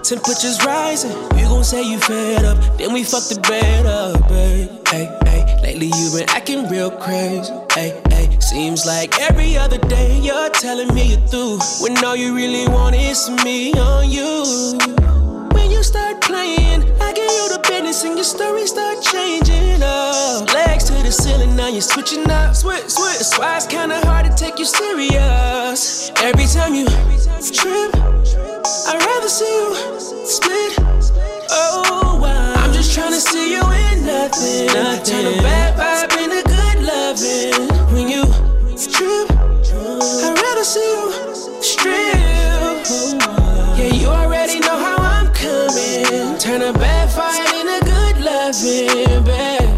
Temperatures 0.05 0.65
rising, 0.65 1.13
gon' 1.61 1.65
say 1.67 1.83
you 1.83 1.99
fed 1.99 2.43
up, 2.47 2.57
then 2.79 2.91
we 2.91 3.05
fuck 3.05 3.23
the 3.29 3.39
bed 3.47 3.85
up, 3.85 4.17
babe. 4.31 4.71
Hey, 4.89 5.05
hey, 5.27 5.45
lately 5.63 5.89
you 5.89 6.11
been 6.11 6.27
acting 6.31 6.67
real 6.71 6.91
crazy. 6.91 7.53
Hey, 7.75 8.01
hey, 8.09 8.35
seems 8.41 8.87
like 8.87 9.21
every 9.21 9.59
other 9.59 9.77
day 9.77 10.19
you're 10.21 10.49
telling 10.49 10.89
me 10.95 11.13
you're 11.13 11.27
through, 11.29 11.59
when 11.83 12.03
all 12.03 12.17
you 12.17 12.35
really 12.35 12.67
want 12.67 12.97
is 12.97 13.29
me 13.45 13.75
on 13.75 14.11
you. 14.11 14.79
When 15.53 15.71
you 15.71 15.83
start 15.83 16.23
playing, 16.23 16.81
I 16.99 17.13
give 17.13 17.29
you 17.29 17.47
the 17.53 17.61
business 17.69 18.05
and 18.05 18.17
your 18.17 18.25
story 18.25 18.67
start 18.67 19.03
changing 19.03 19.83
up. 19.83 20.51
Legs 20.55 20.85
to 20.85 20.95
the 20.95 21.13
ceiling, 21.13 21.57
now 21.57 21.69
you're 21.69 21.83
switching 21.83 22.31
up. 22.31 22.57
Switch, 22.57 22.89
switch. 22.89 23.19
That's 23.21 23.39
why 23.39 23.57
it's 23.59 23.67
kinda 23.67 24.01
hard 24.07 24.25
to 24.25 24.33
take 24.35 24.59
you 24.59 24.65
serious. 24.65 26.11
Every 26.25 26.47
time 26.47 26.75
you 26.75 26.87
trip, 27.53 27.93
I'd 28.89 29.03
rather 29.05 29.29
see 29.29 29.45
you 29.45 30.01
split. 30.25 30.60
Nothing. 34.75 35.05
Turn 35.05 35.27
a 35.27 35.43
bad 35.43 35.75
vibe 35.79 36.23
into 36.23 36.43
good 36.49 36.79
loving. 36.85 37.69
When 37.93 38.09
you 38.09 38.25
trip, 38.91 39.31
I'd 39.31 40.39
rather 40.43 40.65
see 40.65 40.81
you 40.81 41.63
strip. 41.63 42.15
Yeah, 43.77 43.93
you 43.93 44.07
already 44.09 44.61
know 44.61 44.77
how 44.77 44.97
I'm 44.97 45.33
coming. 45.33 46.39
Turn 46.39 46.63
a 46.63 46.73
bad 46.73 47.11
fight 47.11 47.47
into 47.55 47.85
good 47.85 48.25
loving, 48.25 49.25
babe. 49.25 49.71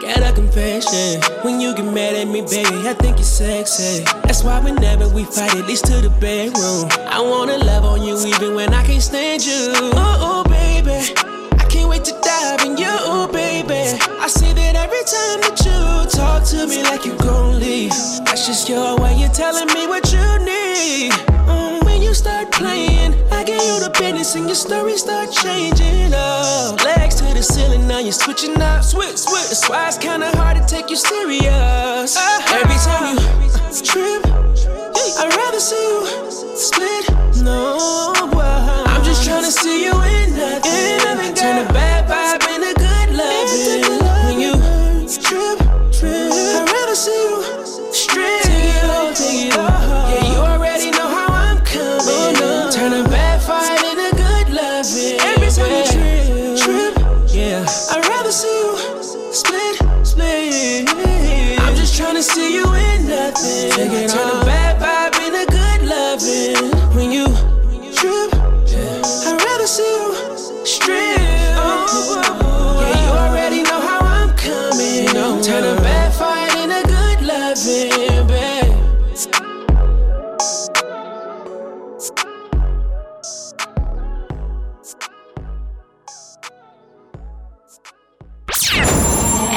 Got 0.00 0.22
a 0.22 0.32
confession. 0.32 1.20
When 1.42 1.60
you 1.60 1.74
get 1.74 1.84
mad 1.84 2.14
at 2.14 2.26
me, 2.26 2.40
baby, 2.42 2.88
I 2.88 2.94
think 2.94 3.18
you're 3.18 3.24
sexy. 3.24 4.04
That's 4.24 4.42
why 4.42 4.58
whenever 4.60 5.08
we 5.08 5.24
fight, 5.24 5.54
at 5.54 5.66
least 5.66 5.86
to 5.86 6.00
the 6.00 6.10
bedroom. 6.10 6.88
I 7.06 7.20
wanna 7.20 7.58
love 7.58 7.84
on 7.84 8.02
you 8.02 8.18
even 8.26 8.54
when 8.54 8.72
I 8.74 8.84
can't 8.84 9.02
stand 9.02 9.44
you. 9.44 9.72
Oh, 9.94 10.44
oh 10.44 10.50
baby. 10.50 11.14
Wait 12.00 12.14
to 12.14 12.20
dive 12.22 12.64
in 12.64 12.78
you, 12.78 13.28
baby. 13.30 14.00
I 14.24 14.26
see 14.26 14.54
that 14.54 14.74
every 14.74 15.04
time 15.04 15.40
that 15.44 15.60
you 15.60 16.08
talk 16.08 16.44
to 16.48 16.66
me 16.66 16.82
like 16.82 17.04
you 17.04 17.14
gon' 17.18 17.60
leave. 17.60 17.90
That's 18.24 18.46
just 18.46 18.70
your 18.70 18.96
way, 18.96 19.16
you're 19.16 19.28
telling 19.28 19.66
me 19.66 19.86
what 19.86 20.10
you 20.10 20.24
need. 20.40 21.12
Mm, 21.44 21.84
when 21.84 22.00
you 22.00 22.14
start 22.14 22.52
playing, 22.52 23.12
I 23.30 23.44
get 23.44 23.60
you 23.60 23.84
the 23.84 23.90
business 23.98 24.34
and 24.34 24.46
your 24.46 24.54
story 24.54 24.96
start 24.96 25.30
changing 25.30 26.14
up. 26.14 26.82
Legs 26.82 27.16
to 27.16 27.24
the 27.34 27.42
ceiling, 27.42 27.86
now 27.86 27.98
you're 27.98 28.16
switching 28.16 28.56
up. 28.62 28.82
Switch, 28.82 29.18
switch. 29.18 29.48
That's 29.52 29.68
why 29.68 29.88
it's 29.88 29.98
kinda 29.98 30.34
hard 30.38 30.56
to 30.56 30.64
take 30.64 30.88
you 30.88 30.96
serious. 30.96 32.16
Every 32.48 32.80
time 32.80 33.18
you 33.20 33.82
trip, 33.84 34.24
I'd 35.20 35.36
rather 35.36 35.60
see 35.60 35.76
you 35.76 36.30
split. 36.56 37.04
No, 37.44 37.76
I'm 38.86 39.04
just 39.04 39.22
trying 39.24 39.44
to 39.44 39.52
see 39.52 39.84
you 39.84 39.92
in 40.00 40.36
nothing. 40.36 41.34
Turn 41.34 41.56
a 41.56 41.64
bad 41.64 41.69
see 47.00 47.12
you 47.12 47.94
strip. 47.94 48.42
Take 48.42 48.76
it 48.76 48.84
off, 48.84 49.16
take 49.16 49.46
it 49.48 49.56
off. 49.56 50.10
Yeah, 50.12 50.32
you 50.32 50.38
already 50.38 50.90
know 50.90 51.08
how 51.08 51.28
I'm 51.32 51.58
coming. 51.64 52.36
Turn 52.76 52.92
a 52.92 53.08
bad 53.08 53.40
fight 53.40 53.80
into 53.80 54.10
good 54.20 54.48
loving. 54.52 55.16
Every 55.32 55.48
time 55.48 55.72
you 55.72 55.84
trip, 55.88 56.60
trip, 56.60 56.94
yeah, 57.32 57.64
I'd 57.92 58.06
rather 58.06 58.30
see 58.30 58.52
you 58.52 58.76
split, 59.32 59.76
split. 60.06 60.90
I'm 61.60 61.74
just 61.74 61.96
trying 61.96 62.16
to 62.16 62.22
see 62.22 62.54
you 62.54 62.66
in 62.74 63.08
nothing. 63.08 63.70
Take 63.72 63.92
it 63.92 64.10
Turn 64.10 64.28
a 64.28 64.44
bad 64.44 64.76
vibe 64.82 65.16
into 65.24 65.44
good 65.56 65.82
loving. 65.88 66.68
When 66.94 67.10
you 67.10 67.26
trip, 67.96 68.28
I'd 69.26 69.40
rather 69.42 69.66
see 69.66 69.82
you 69.82 70.66
strip. 70.66 71.09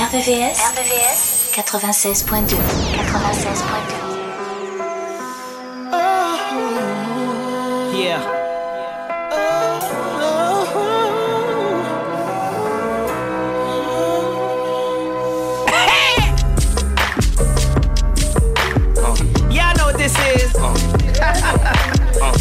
RVVS, 0.04 0.60
RVVS 0.60 1.54
96.2. 1.80 2.58
96.2. 2.98 3.64
Yeah. 7.98 8.20
Yeah, 19.50 19.70
I 19.70 19.74
know 19.78 19.86
what 19.86 19.98
this 19.98 20.16
is. 20.36 20.52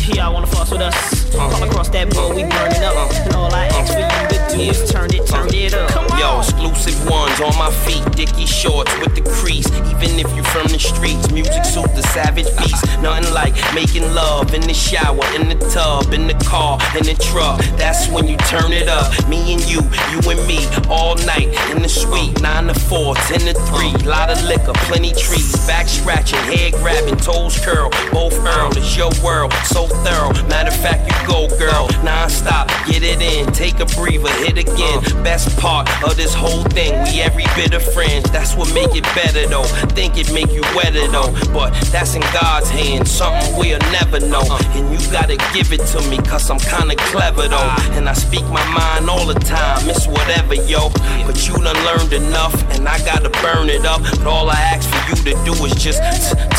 Y'all 0.17 0.35
wanna 0.35 0.49
fuss 0.49 0.71
with 0.73 0.81
us? 0.81 1.12
All 1.39 1.63
across 1.63 1.89
that 1.91 2.13
bowl, 2.15 2.31
we 2.35 2.43
burn 2.43 2.73
it 2.73 2.83
up. 2.83 3.11
And 3.27 3.35
all 3.35 3.53
I 3.53 3.67
ask 3.67 3.95
for 3.95 4.01
you 4.01 4.39
to 4.39 4.57
do 4.57 4.63
is 4.71 4.91
turn 4.91 5.13
it, 5.13 5.27
turn 5.27 5.53
it 5.55 5.75
up. 5.75 5.91
Come 5.91 6.07
on. 6.07 6.19
Yo, 6.19 6.39
exclusive 6.39 7.09
ones 7.09 7.41
on 7.41 7.57
my 7.59 7.71
feet, 7.85 8.05
Dickie 8.13 8.47
shorts 8.47 8.93
with 9.01 9.15
the 9.15 9.23
crease. 9.23 9.67
Even 9.91 10.19
if 10.19 10.29
you're 10.35 10.45
from 10.45 10.69
the 10.69 10.79
streets, 10.79 11.31
music 11.33 11.65
suit 11.65 11.89
the 11.95 12.03
savage 12.15 12.51
beast. 12.59 12.85
Nothing 13.01 13.33
like 13.33 13.55
making 13.75 14.05
love 14.15 14.55
in 14.55 14.61
the 14.63 14.75
shower, 14.75 15.25
in 15.35 15.49
the 15.49 15.59
tub, 15.71 16.13
in 16.13 16.27
the 16.27 16.35
car, 16.45 16.79
in 16.97 17.05
the 17.05 17.15
truck. 17.15 17.61
That's 17.77 18.09
when 18.09 18.29
you 18.29 18.37
turn 18.49 18.73
it 18.73 18.89
up. 18.89 19.11
Me 19.29 19.55
and 19.55 19.63
you, 19.71 19.81
you 20.13 20.21
and 20.29 20.43
me, 20.47 20.67
all 20.89 21.17
night 21.25 21.49
in 21.71 21.83
the 21.83 21.89
suite. 21.89 22.41
Nine 22.41 22.67
to 22.67 22.75
four, 22.75 23.15
ten 23.27 23.41
to 23.41 23.55
three. 23.73 23.93
Lot 24.05 24.31
of 24.31 24.43
liquor, 24.45 24.73
plenty 24.87 25.13
trees. 25.13 25.67
Back 25.67 25.89
scratching, 25.89 26.39
head 26.51 26.75
grabbing, 26.75 27.17
toes 27.17 27.59
curl. 27.65 27.91
Both 28.13 28.39
Earl, 28.43 28.77
it's 28.77 28.97
your 28.97 29.11
world, 29.23 29.53
so 29.65 29.87
thorough. 29.87 30.33
Matter 30.49 30.71
of 30.71 30.77
fact, 30.77 31.07
you 31.07 31.22
go, 31.27 31.49
girl. 31.59 31.89
Non-stop, 32.03 32.69
get 32.87 33.03
it 33.03 33.21
in. 33.21 33.47
Take 33.53 33.81
a 33.81 33.87
breather, 33.87 34.33
hit 34.45 34.59
again. 34.59 35.03
Best 35.23 35.57
part 35.59 35.89
of 36.03 36.17
this 36.17 36.35
whole 36.35 36.65
thing, 36.65 36.93
we 37.05 37.21
every 37.21 37.45
bit 37.57 37.75
of 37.75 37.83
friends. 37.93 38.31
That's 38.31 38.55
what 38.57 38.73
make 38.75 38.95
it 38.95 39.05
better 39.15 39.47
though. 39.47 39.65
Think 39.95 40.17
it 40.17 40.33
make 40.33 40.51
you 40.53 40.63
wetter 40.75 41.07
though. 41.09 41.33
But 41.53 41.73
that's 41.93 42.15
in 42.15 42.23
God's 42.33 42.71
hands, 42.71 43.11
something 43.11 43.57
we'll 43.57 43.79
never 43.91 44.21
know. 44.21 44.45
And 44.75 44.91
you 44.93 44.99
gotta 45.11 45.37
give 45.55 45.73
it 45.73 45.85
to 45.93 46.01
me, 46.09 46.19
cause 46.19 46.51
I'm 46.51 46.59
kinda 46.59 46.97
clever 46.97 47.49
though. 47.49 47.75
And 47.97 48.09
I 48.09 48.15
speak 48.15 48.45
my 48.47 48.65
mind 48.73 49.09
all 49.09 49.27
the 49.27 49.39
time, 49.39 49.89
it's 49.89 50.07
whatever, 50.07 50.55
yo. 50.55 50.91
But 51.27 51.47
you 51.47 51.55
done 51.55 51.79
learned 51.85 52.13
enough, 52.13 52.55
and 52.75 52.89
I 52.89 52.99
gotta 53.05 53.31
burn 53.43 53.69
it 53.69 53.85
up. 53.85 54.03
But 54.03 54.27
all 54.27 54.51
I 54.51 54.61
ask 54.75 54.89
for 54.89 55.03
you 55.09 55.35
to 55.35 55.45
do 55.45 55.53
is 55.65 55.75
just 55.75 56.01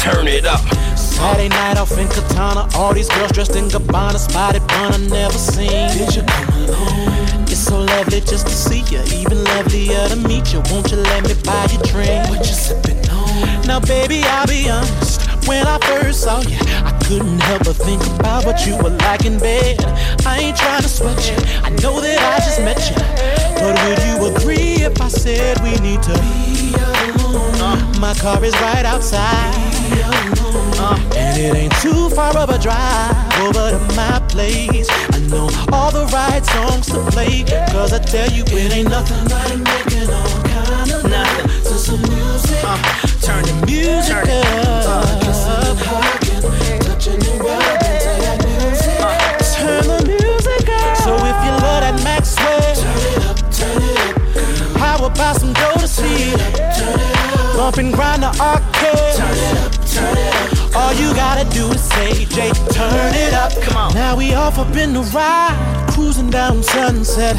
turn 0.01 0.27
it 0.27 0.45
up. 0.45 0.61
Saturday 1.13 1.47
night 1.49 1.77
off 1.77 1.95
in 1.97 2.07
Katana, 2.07 2.67
all 2.75 2.93
these 2.93 3.07
girls 3.07 3.31
dressed 3.31 3.55
in 3.55 3.69
Gabbana, 3.69 4.17
spotted 4.17 4.61
one 4.61 4.93
I 4.93 4.97
never 4.97 5.37
seen. 5.37 5.69
Did 5.97 6.15
you 6.15 6.23
come 6.23 6.49
alone? 6.63 7.43
It's 7.53 7.59
so 7.59 7.79
lovely 7.79 8.19
just 8.21 8.47
to 8.47 8.53
see 8.53 8.81
you, 8.91 9.01
even 9.21 9.43
lovelier 9.43 10.09
to 10.09 10.15
meet 10.15 10.51
you. 10.51 10.61
Won't 10.71 10.91
you 10.91 10.97
let 10.97 11.23
me 11.27 11.35
buy 11.45 11.67
you 11.71 11.79
drink? 11.85 12.29
What 12.29 12.39
you 12.39 12.55
sipping 12.65 12.97
on? 13.09 13.67
Now, 13.67 13.79
baby, 13.79 14.23
I'll 14.25 14.47
be 14.47 14.69
honest. 14.69 15.21
When 15.47 15.67
I 15.67 15.77
first 15.79 16.21
saw 16.21 16.41
you, 16.41 16.57
I 16.83 16.91
couldn't 17.05 17.39
help 17.41 17.65
but 17.65 17.75
think 17.75 18.01
about 18.17 18.45
what 18.45 18.65
you 18.65 18.75
were 18.77 18.95
like 19.05 19.25
in 19.25 19.37
bed. 19.37 19.83
I 20.25 20.39
ain't 20.39 20.57
trying 20.57 20.81
to 20.81 20.89
sweat 20.89 21.19
you. 21.29 21.37
I 21.61 21.69
know 21.81 22.01
that 22.01 22.19
I 22.19 22.37
just 22.41 22.59
met 22.59 22.79
you. 22.89 22.97
But 23.61 23.77
would 23.85 24.01
you 24.07 24.35
agree 24.35 24.83
if 24.83 24.99
I 24.99 25.09
said 25.09 25.61
we 25.61 25.77
need 25.79 26.01
to 26.03 26.13
be 26.25 26.73
alone? 26.73 27.61
Uh, 27.61 27.99
my 27.99 28.13
car 28.15 28.43
is 28.43 28.53
right 28.61 28.85
outside. 28.85 29.72
And 31.15 31.37
it 31.41 31.55
ain't 31.55 31.73
too 31.81 32.09
far 32.09 32.35
of 32.37 32.49
a 32.49 32.59
drive 32.59 33.15
over 33.41 33.71
to 33.71 33.79
my 33.95 34.19
place. 34.29 34.87
I 35.13 35.19
know 35.29 35.49
all 35.71 35.91
the 35.91 36.05
right 36.13 36.45
songs 36.45 36.87
to 36.87 37.03
play. 37.11 37.43
Cause 37.71 37.93
I 37.93 37.99
tell 37.99 38.29
you, 38.31 38.43
it 38.47 38.73
ain't 38.73 38.89
nothing 38.89 39.27
like 39.29 39.57
making 39.57 40.09
all 40.09 40.43
kind 40.43 40.91
of 40.91 41.03
nothing. 41.09 41.49
So 41.63 41.75
some 41.77 42.01
music. 42.01 42.63
Uh, 42.63 42.77
turn 43.21 43.43
the 43.45 43.65
music 43.65 44.13
turn 44.13 44.29
up. 44.29 44.85
Uh, 44.85 45.23
music. 48.53 48.99
Uh, 48.99 49.37
turn 49.55 49.85
the 49.87 49.99
music 50.05 50.69
up. 50.69 50.97
So 50.97 51.15
if 51.15 51.37
you 51.45 51.53
love 51.65 51.81
that 51.81 51.95
turn 52.79 53.01
it 53.09 53.25
up, 53.25 53.37
turn 53.51 53.81
it 53.81 53.97
up. 53.97 54.77
How 54.77 55.05
about 55.05 55.35
some 55.39 55.53
Dodo 55.53 55.87
Turn 55.87 56.39
up, 56.39 56.53
turn 56.75 56.99
it 56.99 57.17
up. 57.39 57.57
Bump 57.57 57.77
and 57.77 57.93
grind 57.93 58.23
the 58.23 58.29
arcade. 58.39 59.15
Turn 59.15 59.37
it 59.37 59.57
up 59.57 59.82
turn 59.93 60.17
it 60.17 60.33
up. 60.35 60.75
All 60.75 60.93
you 60.93 61.13
gotta 61.13 61.47
do 61.53 61.71
is 61.71 61.81
say, 61.81 62.25
Jay, 62.25 62.51
turn 62.71 63.13
it 63.13 63.33
up. 63.33 63.51
Come 63.61 63.77
on. 63.77 63.93
Now 63.93 64.15
we 64.15 64.33
off 64.33 64.57
up 64.57 64.75
in 64.75 64.93
the 64.93 65.01
ride, 65.13 65.87
cruising 65.91 66.29
down 66.29 66.63
Sunset. 66.63 67.37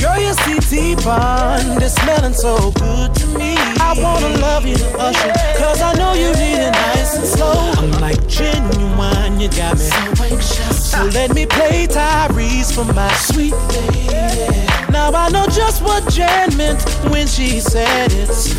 Girl, 0.00 0.18
your 0.18 0.34
CT 0.44 1.02
bond 1.04 1.82
is 1.82 1.94
smelling 1.94 2.34
so 2.34 2.70
good 2.72 3.14
to 3.14 3.26
me. 3.38 3.56
I 3.80 3.94
wanna 3.96 4.36
love 4.38 4.66
you 4.66 4.76
to 4.76 4.98
Usher, 4.98 5.32
cause 5.56 5.80
I 5.80 5.94
know 5.94 6.12
you 6.12 6.28
need 6.32 6.60
it 6.66 6.72
nice 6.72 7.16
and 7.16 7.26
slow. 7.26 7.72
I'm 7.78 7.90
like 8.00 8.20
Ginuwine, 8.28 9.40
you 9.40 9.48
got 9.48 9.78
me 9.78 9.84
so 9.84 10.24
anxious. 10.24 10.90
So 10.90 11.04
let 11.06 11.34
me 11.34 11.46
play 11.46 11.86
Tyrese 11.86 12.74
for 12.74 12.84
my 12.92 13.12
sweet 13.14 13.54
lady. 13.72 14.66
Now 14.90 15.10
I 15.12 15.28
know 15.30 15.46
just 15.46 15.82
what 15.82 16.08
Jan 16.12 16.56
meant 16.56 16.82
when 17.10 17.26
she 17.26 17.60
said 17.60 18.12
it's 18.12 18.52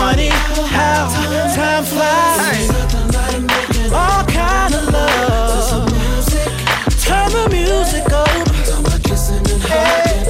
funny 0.00 0.30
how 0.76 1.08
time 1.54 1.84
flies. 1.84 2.70
All 3.92 4.24
kind 4.24 4.72
of 4.74 4.84
love. 4.96 5.86
Turn 7.04 7.28
the 7.36 7.44
music 7.50 8.06
up. 8.10 8.28
Hey, 9.68 10.24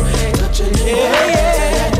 yeah, 0.86 1.26
yeah, 1.30 1.94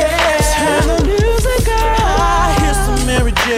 yeah. 0.00 0.56
Turn 0.56 0.84
the 0.92 0.98
music 1.08 1.64
up. 1.72 2.00
I 2.20 2.54
hear 2.60 2.74
some 2.84 3.02
Mary 3.08 3.32
J. 3.46 3.50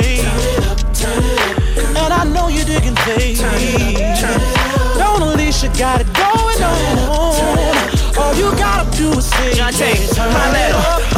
And 2.01 2.13
I 2.21 2.23
know 2.35 2.47
you're 2.47 2.65
digging 2.65 2.99
things. 3.07 3.41
Don't 5.01 5.23
Alicia 5.31 5.69
got 5.77 6.01
it 6.01 6.11
going 6.15 6.63
on. 6.63 6.99
All 8.21 8.35
you 8.41 8.49
gotta 8.57 8.87
do 8.97 9.11
is 9.19 9.27
say, 9.27 9.51
Jonte, 9.59 10.15
turn 10.15 10.33
my 10.33 10.47
it 10.47 10.53
letter. 10.53 11.18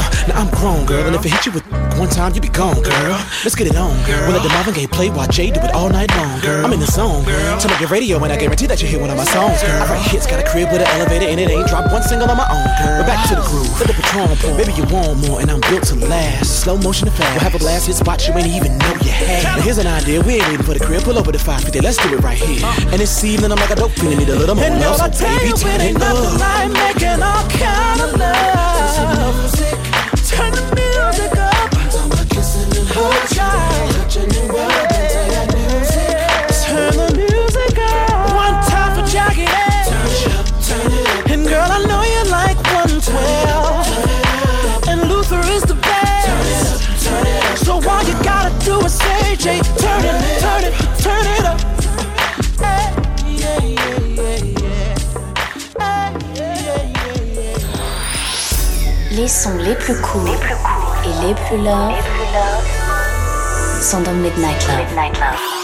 Grown, 0.61 0.85
girl, 0.85 1.07
and 1.07 1.17
if 1.17 1.25
it 1.25 1.33
hit 1.33 1.47
you 1.47 1.53
with 1.53 1.65
one 1.97 2.11
time, 2.11 2.35
you 2.35 2.41
be 2.41 2.53
gone, 2.53 2.77
girl. 2.83 3.17
Let's 3.45 3.55
get 3.57 3.67
it 3.67 3.77
on, 3.77 3.97
girl. 4.05 4.29
We'll 4.29 4.37
let 4.37 4.43
the 4.45 4.53
Marvin 4.53 4.75
Gaye 4.75 4.87
play 4.87 5.09
while 5.09 5.27
Jay 5.27 5.51
do 5.51 5.59
it 5.61 5.73
all 5.73 5.89
night 5.89 6.13
long, 6.17 6.39
girl. 6.41 6.65
I'm 6.65 6.73
in 6.75 6.81
the 6.81 6.87
zone, 6.87 7.25
girl. 7.25 7.59
Turn 7.59 7.73
up 7.73 7.81
your 7.81 7.89
radio, 7.89 8.21
and 8.23 8.31
I 8.31 8.37
guarantee 8.37 8.67
that 8.69 8.77
you 8.83 8.87
hear 8.87 9.01
one 9.01 9.09
of 9.09 9.17
my 9.17 9.25
songs, 9.25 9.57
girl. 9.65 9.73
I 9.81 9.89
write 9.89 10.05
hits, 10.13 10.27
got 10.29 10.37
a 10.37 10.45
crib 10.45 10.69
with 10.69 10.85
an 10.85 10.89
elevator, 11.01 11.33
and 11.33 11.41
it 11.41 11.49
ain't 11.49 11.67
dropped 11.67 11.89
one 11.91 12.03
single 12.03 12.29
on 12.29 12.37
my 12.37 12.45
own, 12.53 12.69
girl. 12.77 13.01
We're 13.01 13.09
back 13.09 13.25
to 13.33 13.41
the 13.41 13.45
groove, 13.49 13.73
let 13.81 13.89
the 13.89 13.97
patron 13.97 14.37
pour. 14.37 14.53
Baby, 14.61 14.77
you 14.77 14.85
want 14.93 15.17
more, 15.25 15.41
and 15.41 15.49
I'm 15.51 15.65
built 15.73 15.85
to 15.89 15.97
last. 15.97 16.61
Slow 16.61 16.77
motion 16.77 17.09
and 17.09 17.17
fast. 17.17 17.41
We'll 17.41 17.45
have 17.49 17.57
a 17.57 17.59
blast, 17.65 17.89
hit 17.89 17.97
spots 17.97 18.29
you 18.29 18.37
ain't 18.37 18.53
even 18.53 18.77
know 18.77 18.93
you 19.01 19.13
had. 19.17 19.57
Now 19.57 19.65
here's 19.65 19.81
an 19.81 19.89
idea, 19.89 20.21
we 20.21 20.45
ain't 20.45 20.45
waiting 20.45 20.65
for 20.69 20.77
the 20.77 20.85
crib. 20.85 21.09
Pull 21.09 21.17
over 21.17 21.33
the 21.33 21.41
550, 21.41 21.81
let's 21.81 21.97
do 21.97 22.13
it 22.13 22.21
right 22.21 22.37
here. 22.37 22.61
And 22.93 23.01
this 23.01 23.17
evening, 23.25 23.49
I'm 23.49 23.57
like 23.57 23.73
a 23.73 23.81
dope 23.81 23.97
feeling, 23.97 24.21
need 24.21 24.29
a 24.29 24.37
little 24.37 24.55
more 24.55 24.65
And 24.69 24.77
love, 24.77 25.01
I 25.01 25.09
so 25.09 25.25
baby, 25.25 25.53
it 25.53 25.57
turn 25.57 25.81
ain't 25.81 25.97
it 25.97 26.01
nothing 26.05 26.37
up. 26.37 26.45
like 26.45 26.69
making 26.77 27.23
all 27.25 27.49
kind 27.49 28.00
sons 59.31 59.57
les 59.59 59.77
plus 59.77 59.95
courts 60.01 60.27
et 61.05 61.27
les 61.27 61.35
plus 61.35 61.59
love 61.59 61.95
sont 63.81 64.01
dans 64.01 64.13
Midnight 64.13 64.67
Love. 64.67 64.99
I 64.99 65.60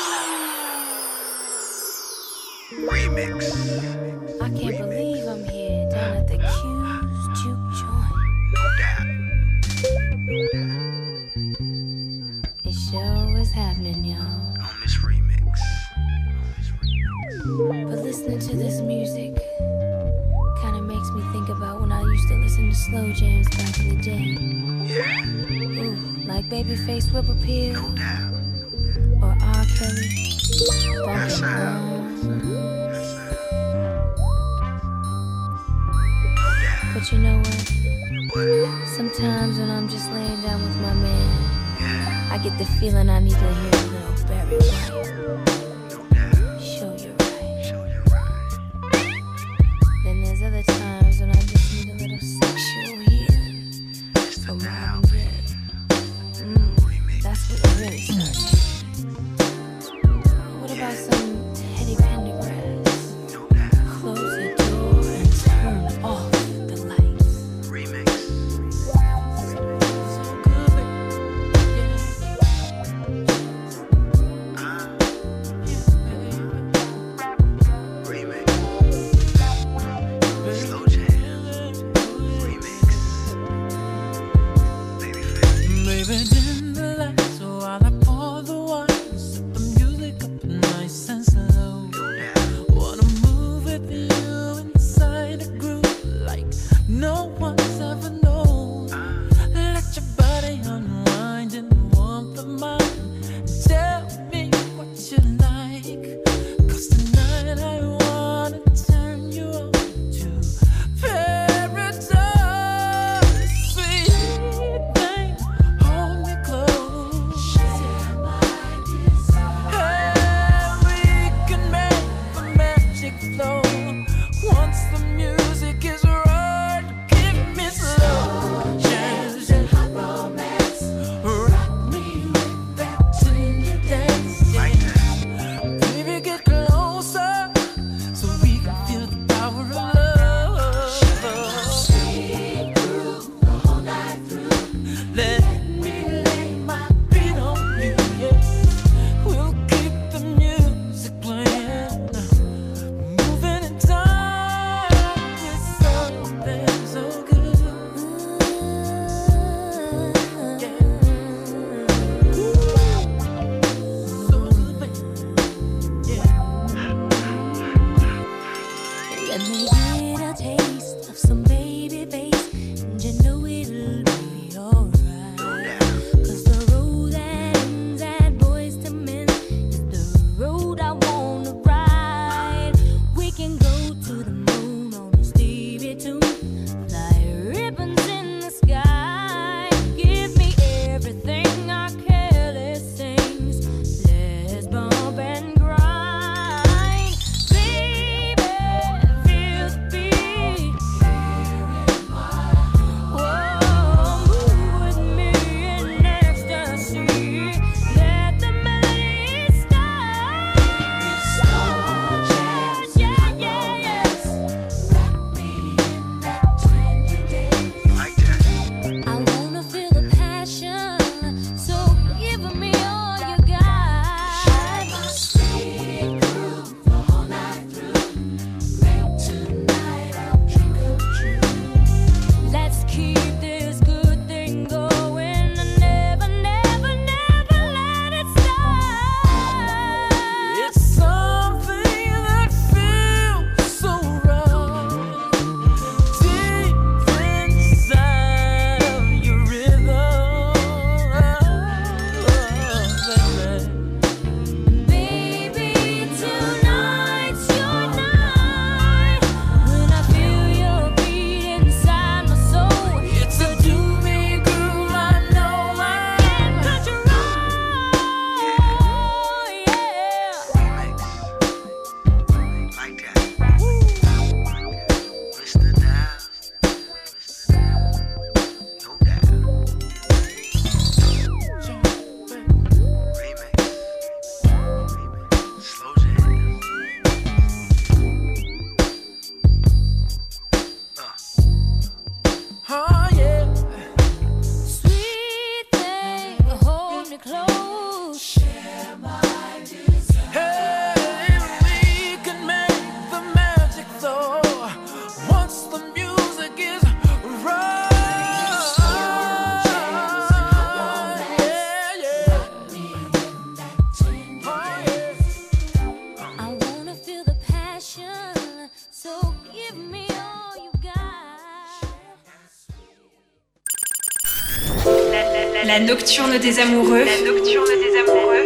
nocturne 325.97 326.39
des 326.39 326.59
amoureux. 326.59 327.05
La 327.05 327.31
nocturne 327.31 327.65
des 327.81 327.97
amoureux. 327.99 328.45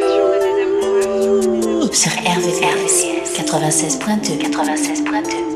Sur 1.92 2.12
RVVS 2.12 3.06
96.2 3.34 4.38
96.2 4.38 5.49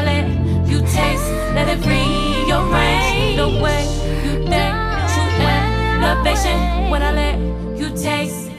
I 0.00 0.04
let 0.04 0.66
you 0.66 0.80
taste, 0.80 1.30
let 1.54 1.68
it 1.68 1.82
free 1.84 2.48
your 2.48 2.62
rearrange 2.64 3.36
the 3.36 3.48
way 3.62 3.82
you 4.24 4.32
think. 4.48 4.74
True 5.12 5.44
elevation 6.00 6.90
when 6.90 7.02
I 7.02 7.12
let 7.12 7.38
you 7.78 7.90
taste. 7.94 8.49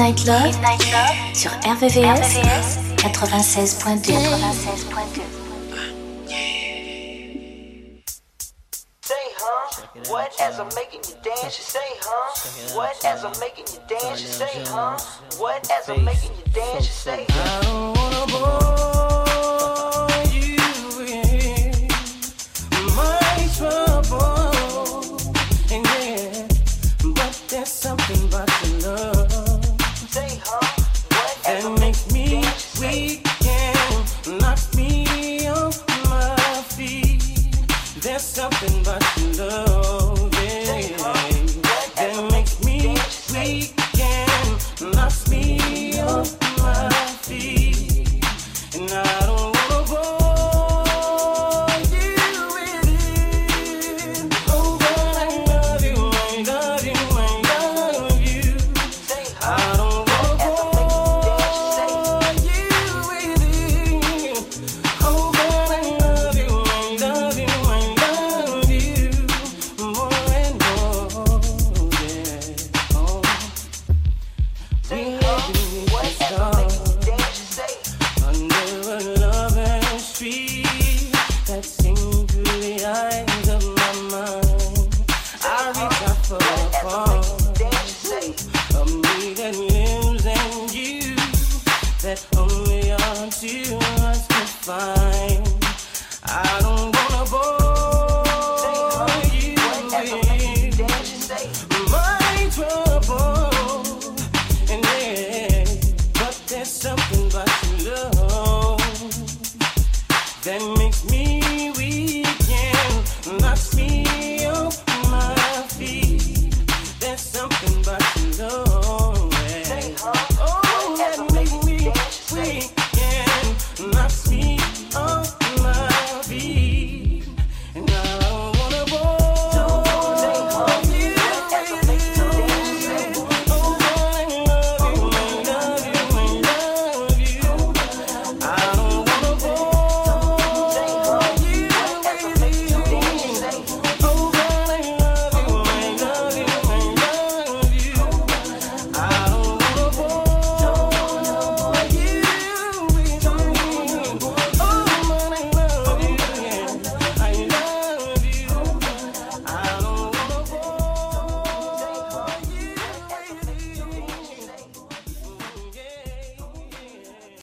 Midnight 0.00 0.26
Love, 0.26 0.44
Midnight 0.44 0.92
Love 0.92 1.34
sur 1.34 1.50
RVVS, 1.50 1.98
RVVS 2.00 2.78
96.2. 3.04 4.12
96.2. 4.12 5.20
As 10.40 10.58
I'm 10.58 10.68
making 10.74 11.00
you 11.06 11.16
dance, 11.22 11.54
say, 11.54 11.78
huh? 12.00 12.74
What 12.74 13.04
as 13.04 13.24
I'm 13.24 13.38
making 13.40 13.66
you 13.74 13.80
dance, 13.86 14.22
say, 14.22 14.64
huh? 14.68 14.96
What 15.36 15.70
as 15.70 15.88
I'm 15.90 16.02
making 16.02 16.30
you 16.30 16.44
dance, 16.54 16.88
say, 16.88 17.26
I. 17.28 18.99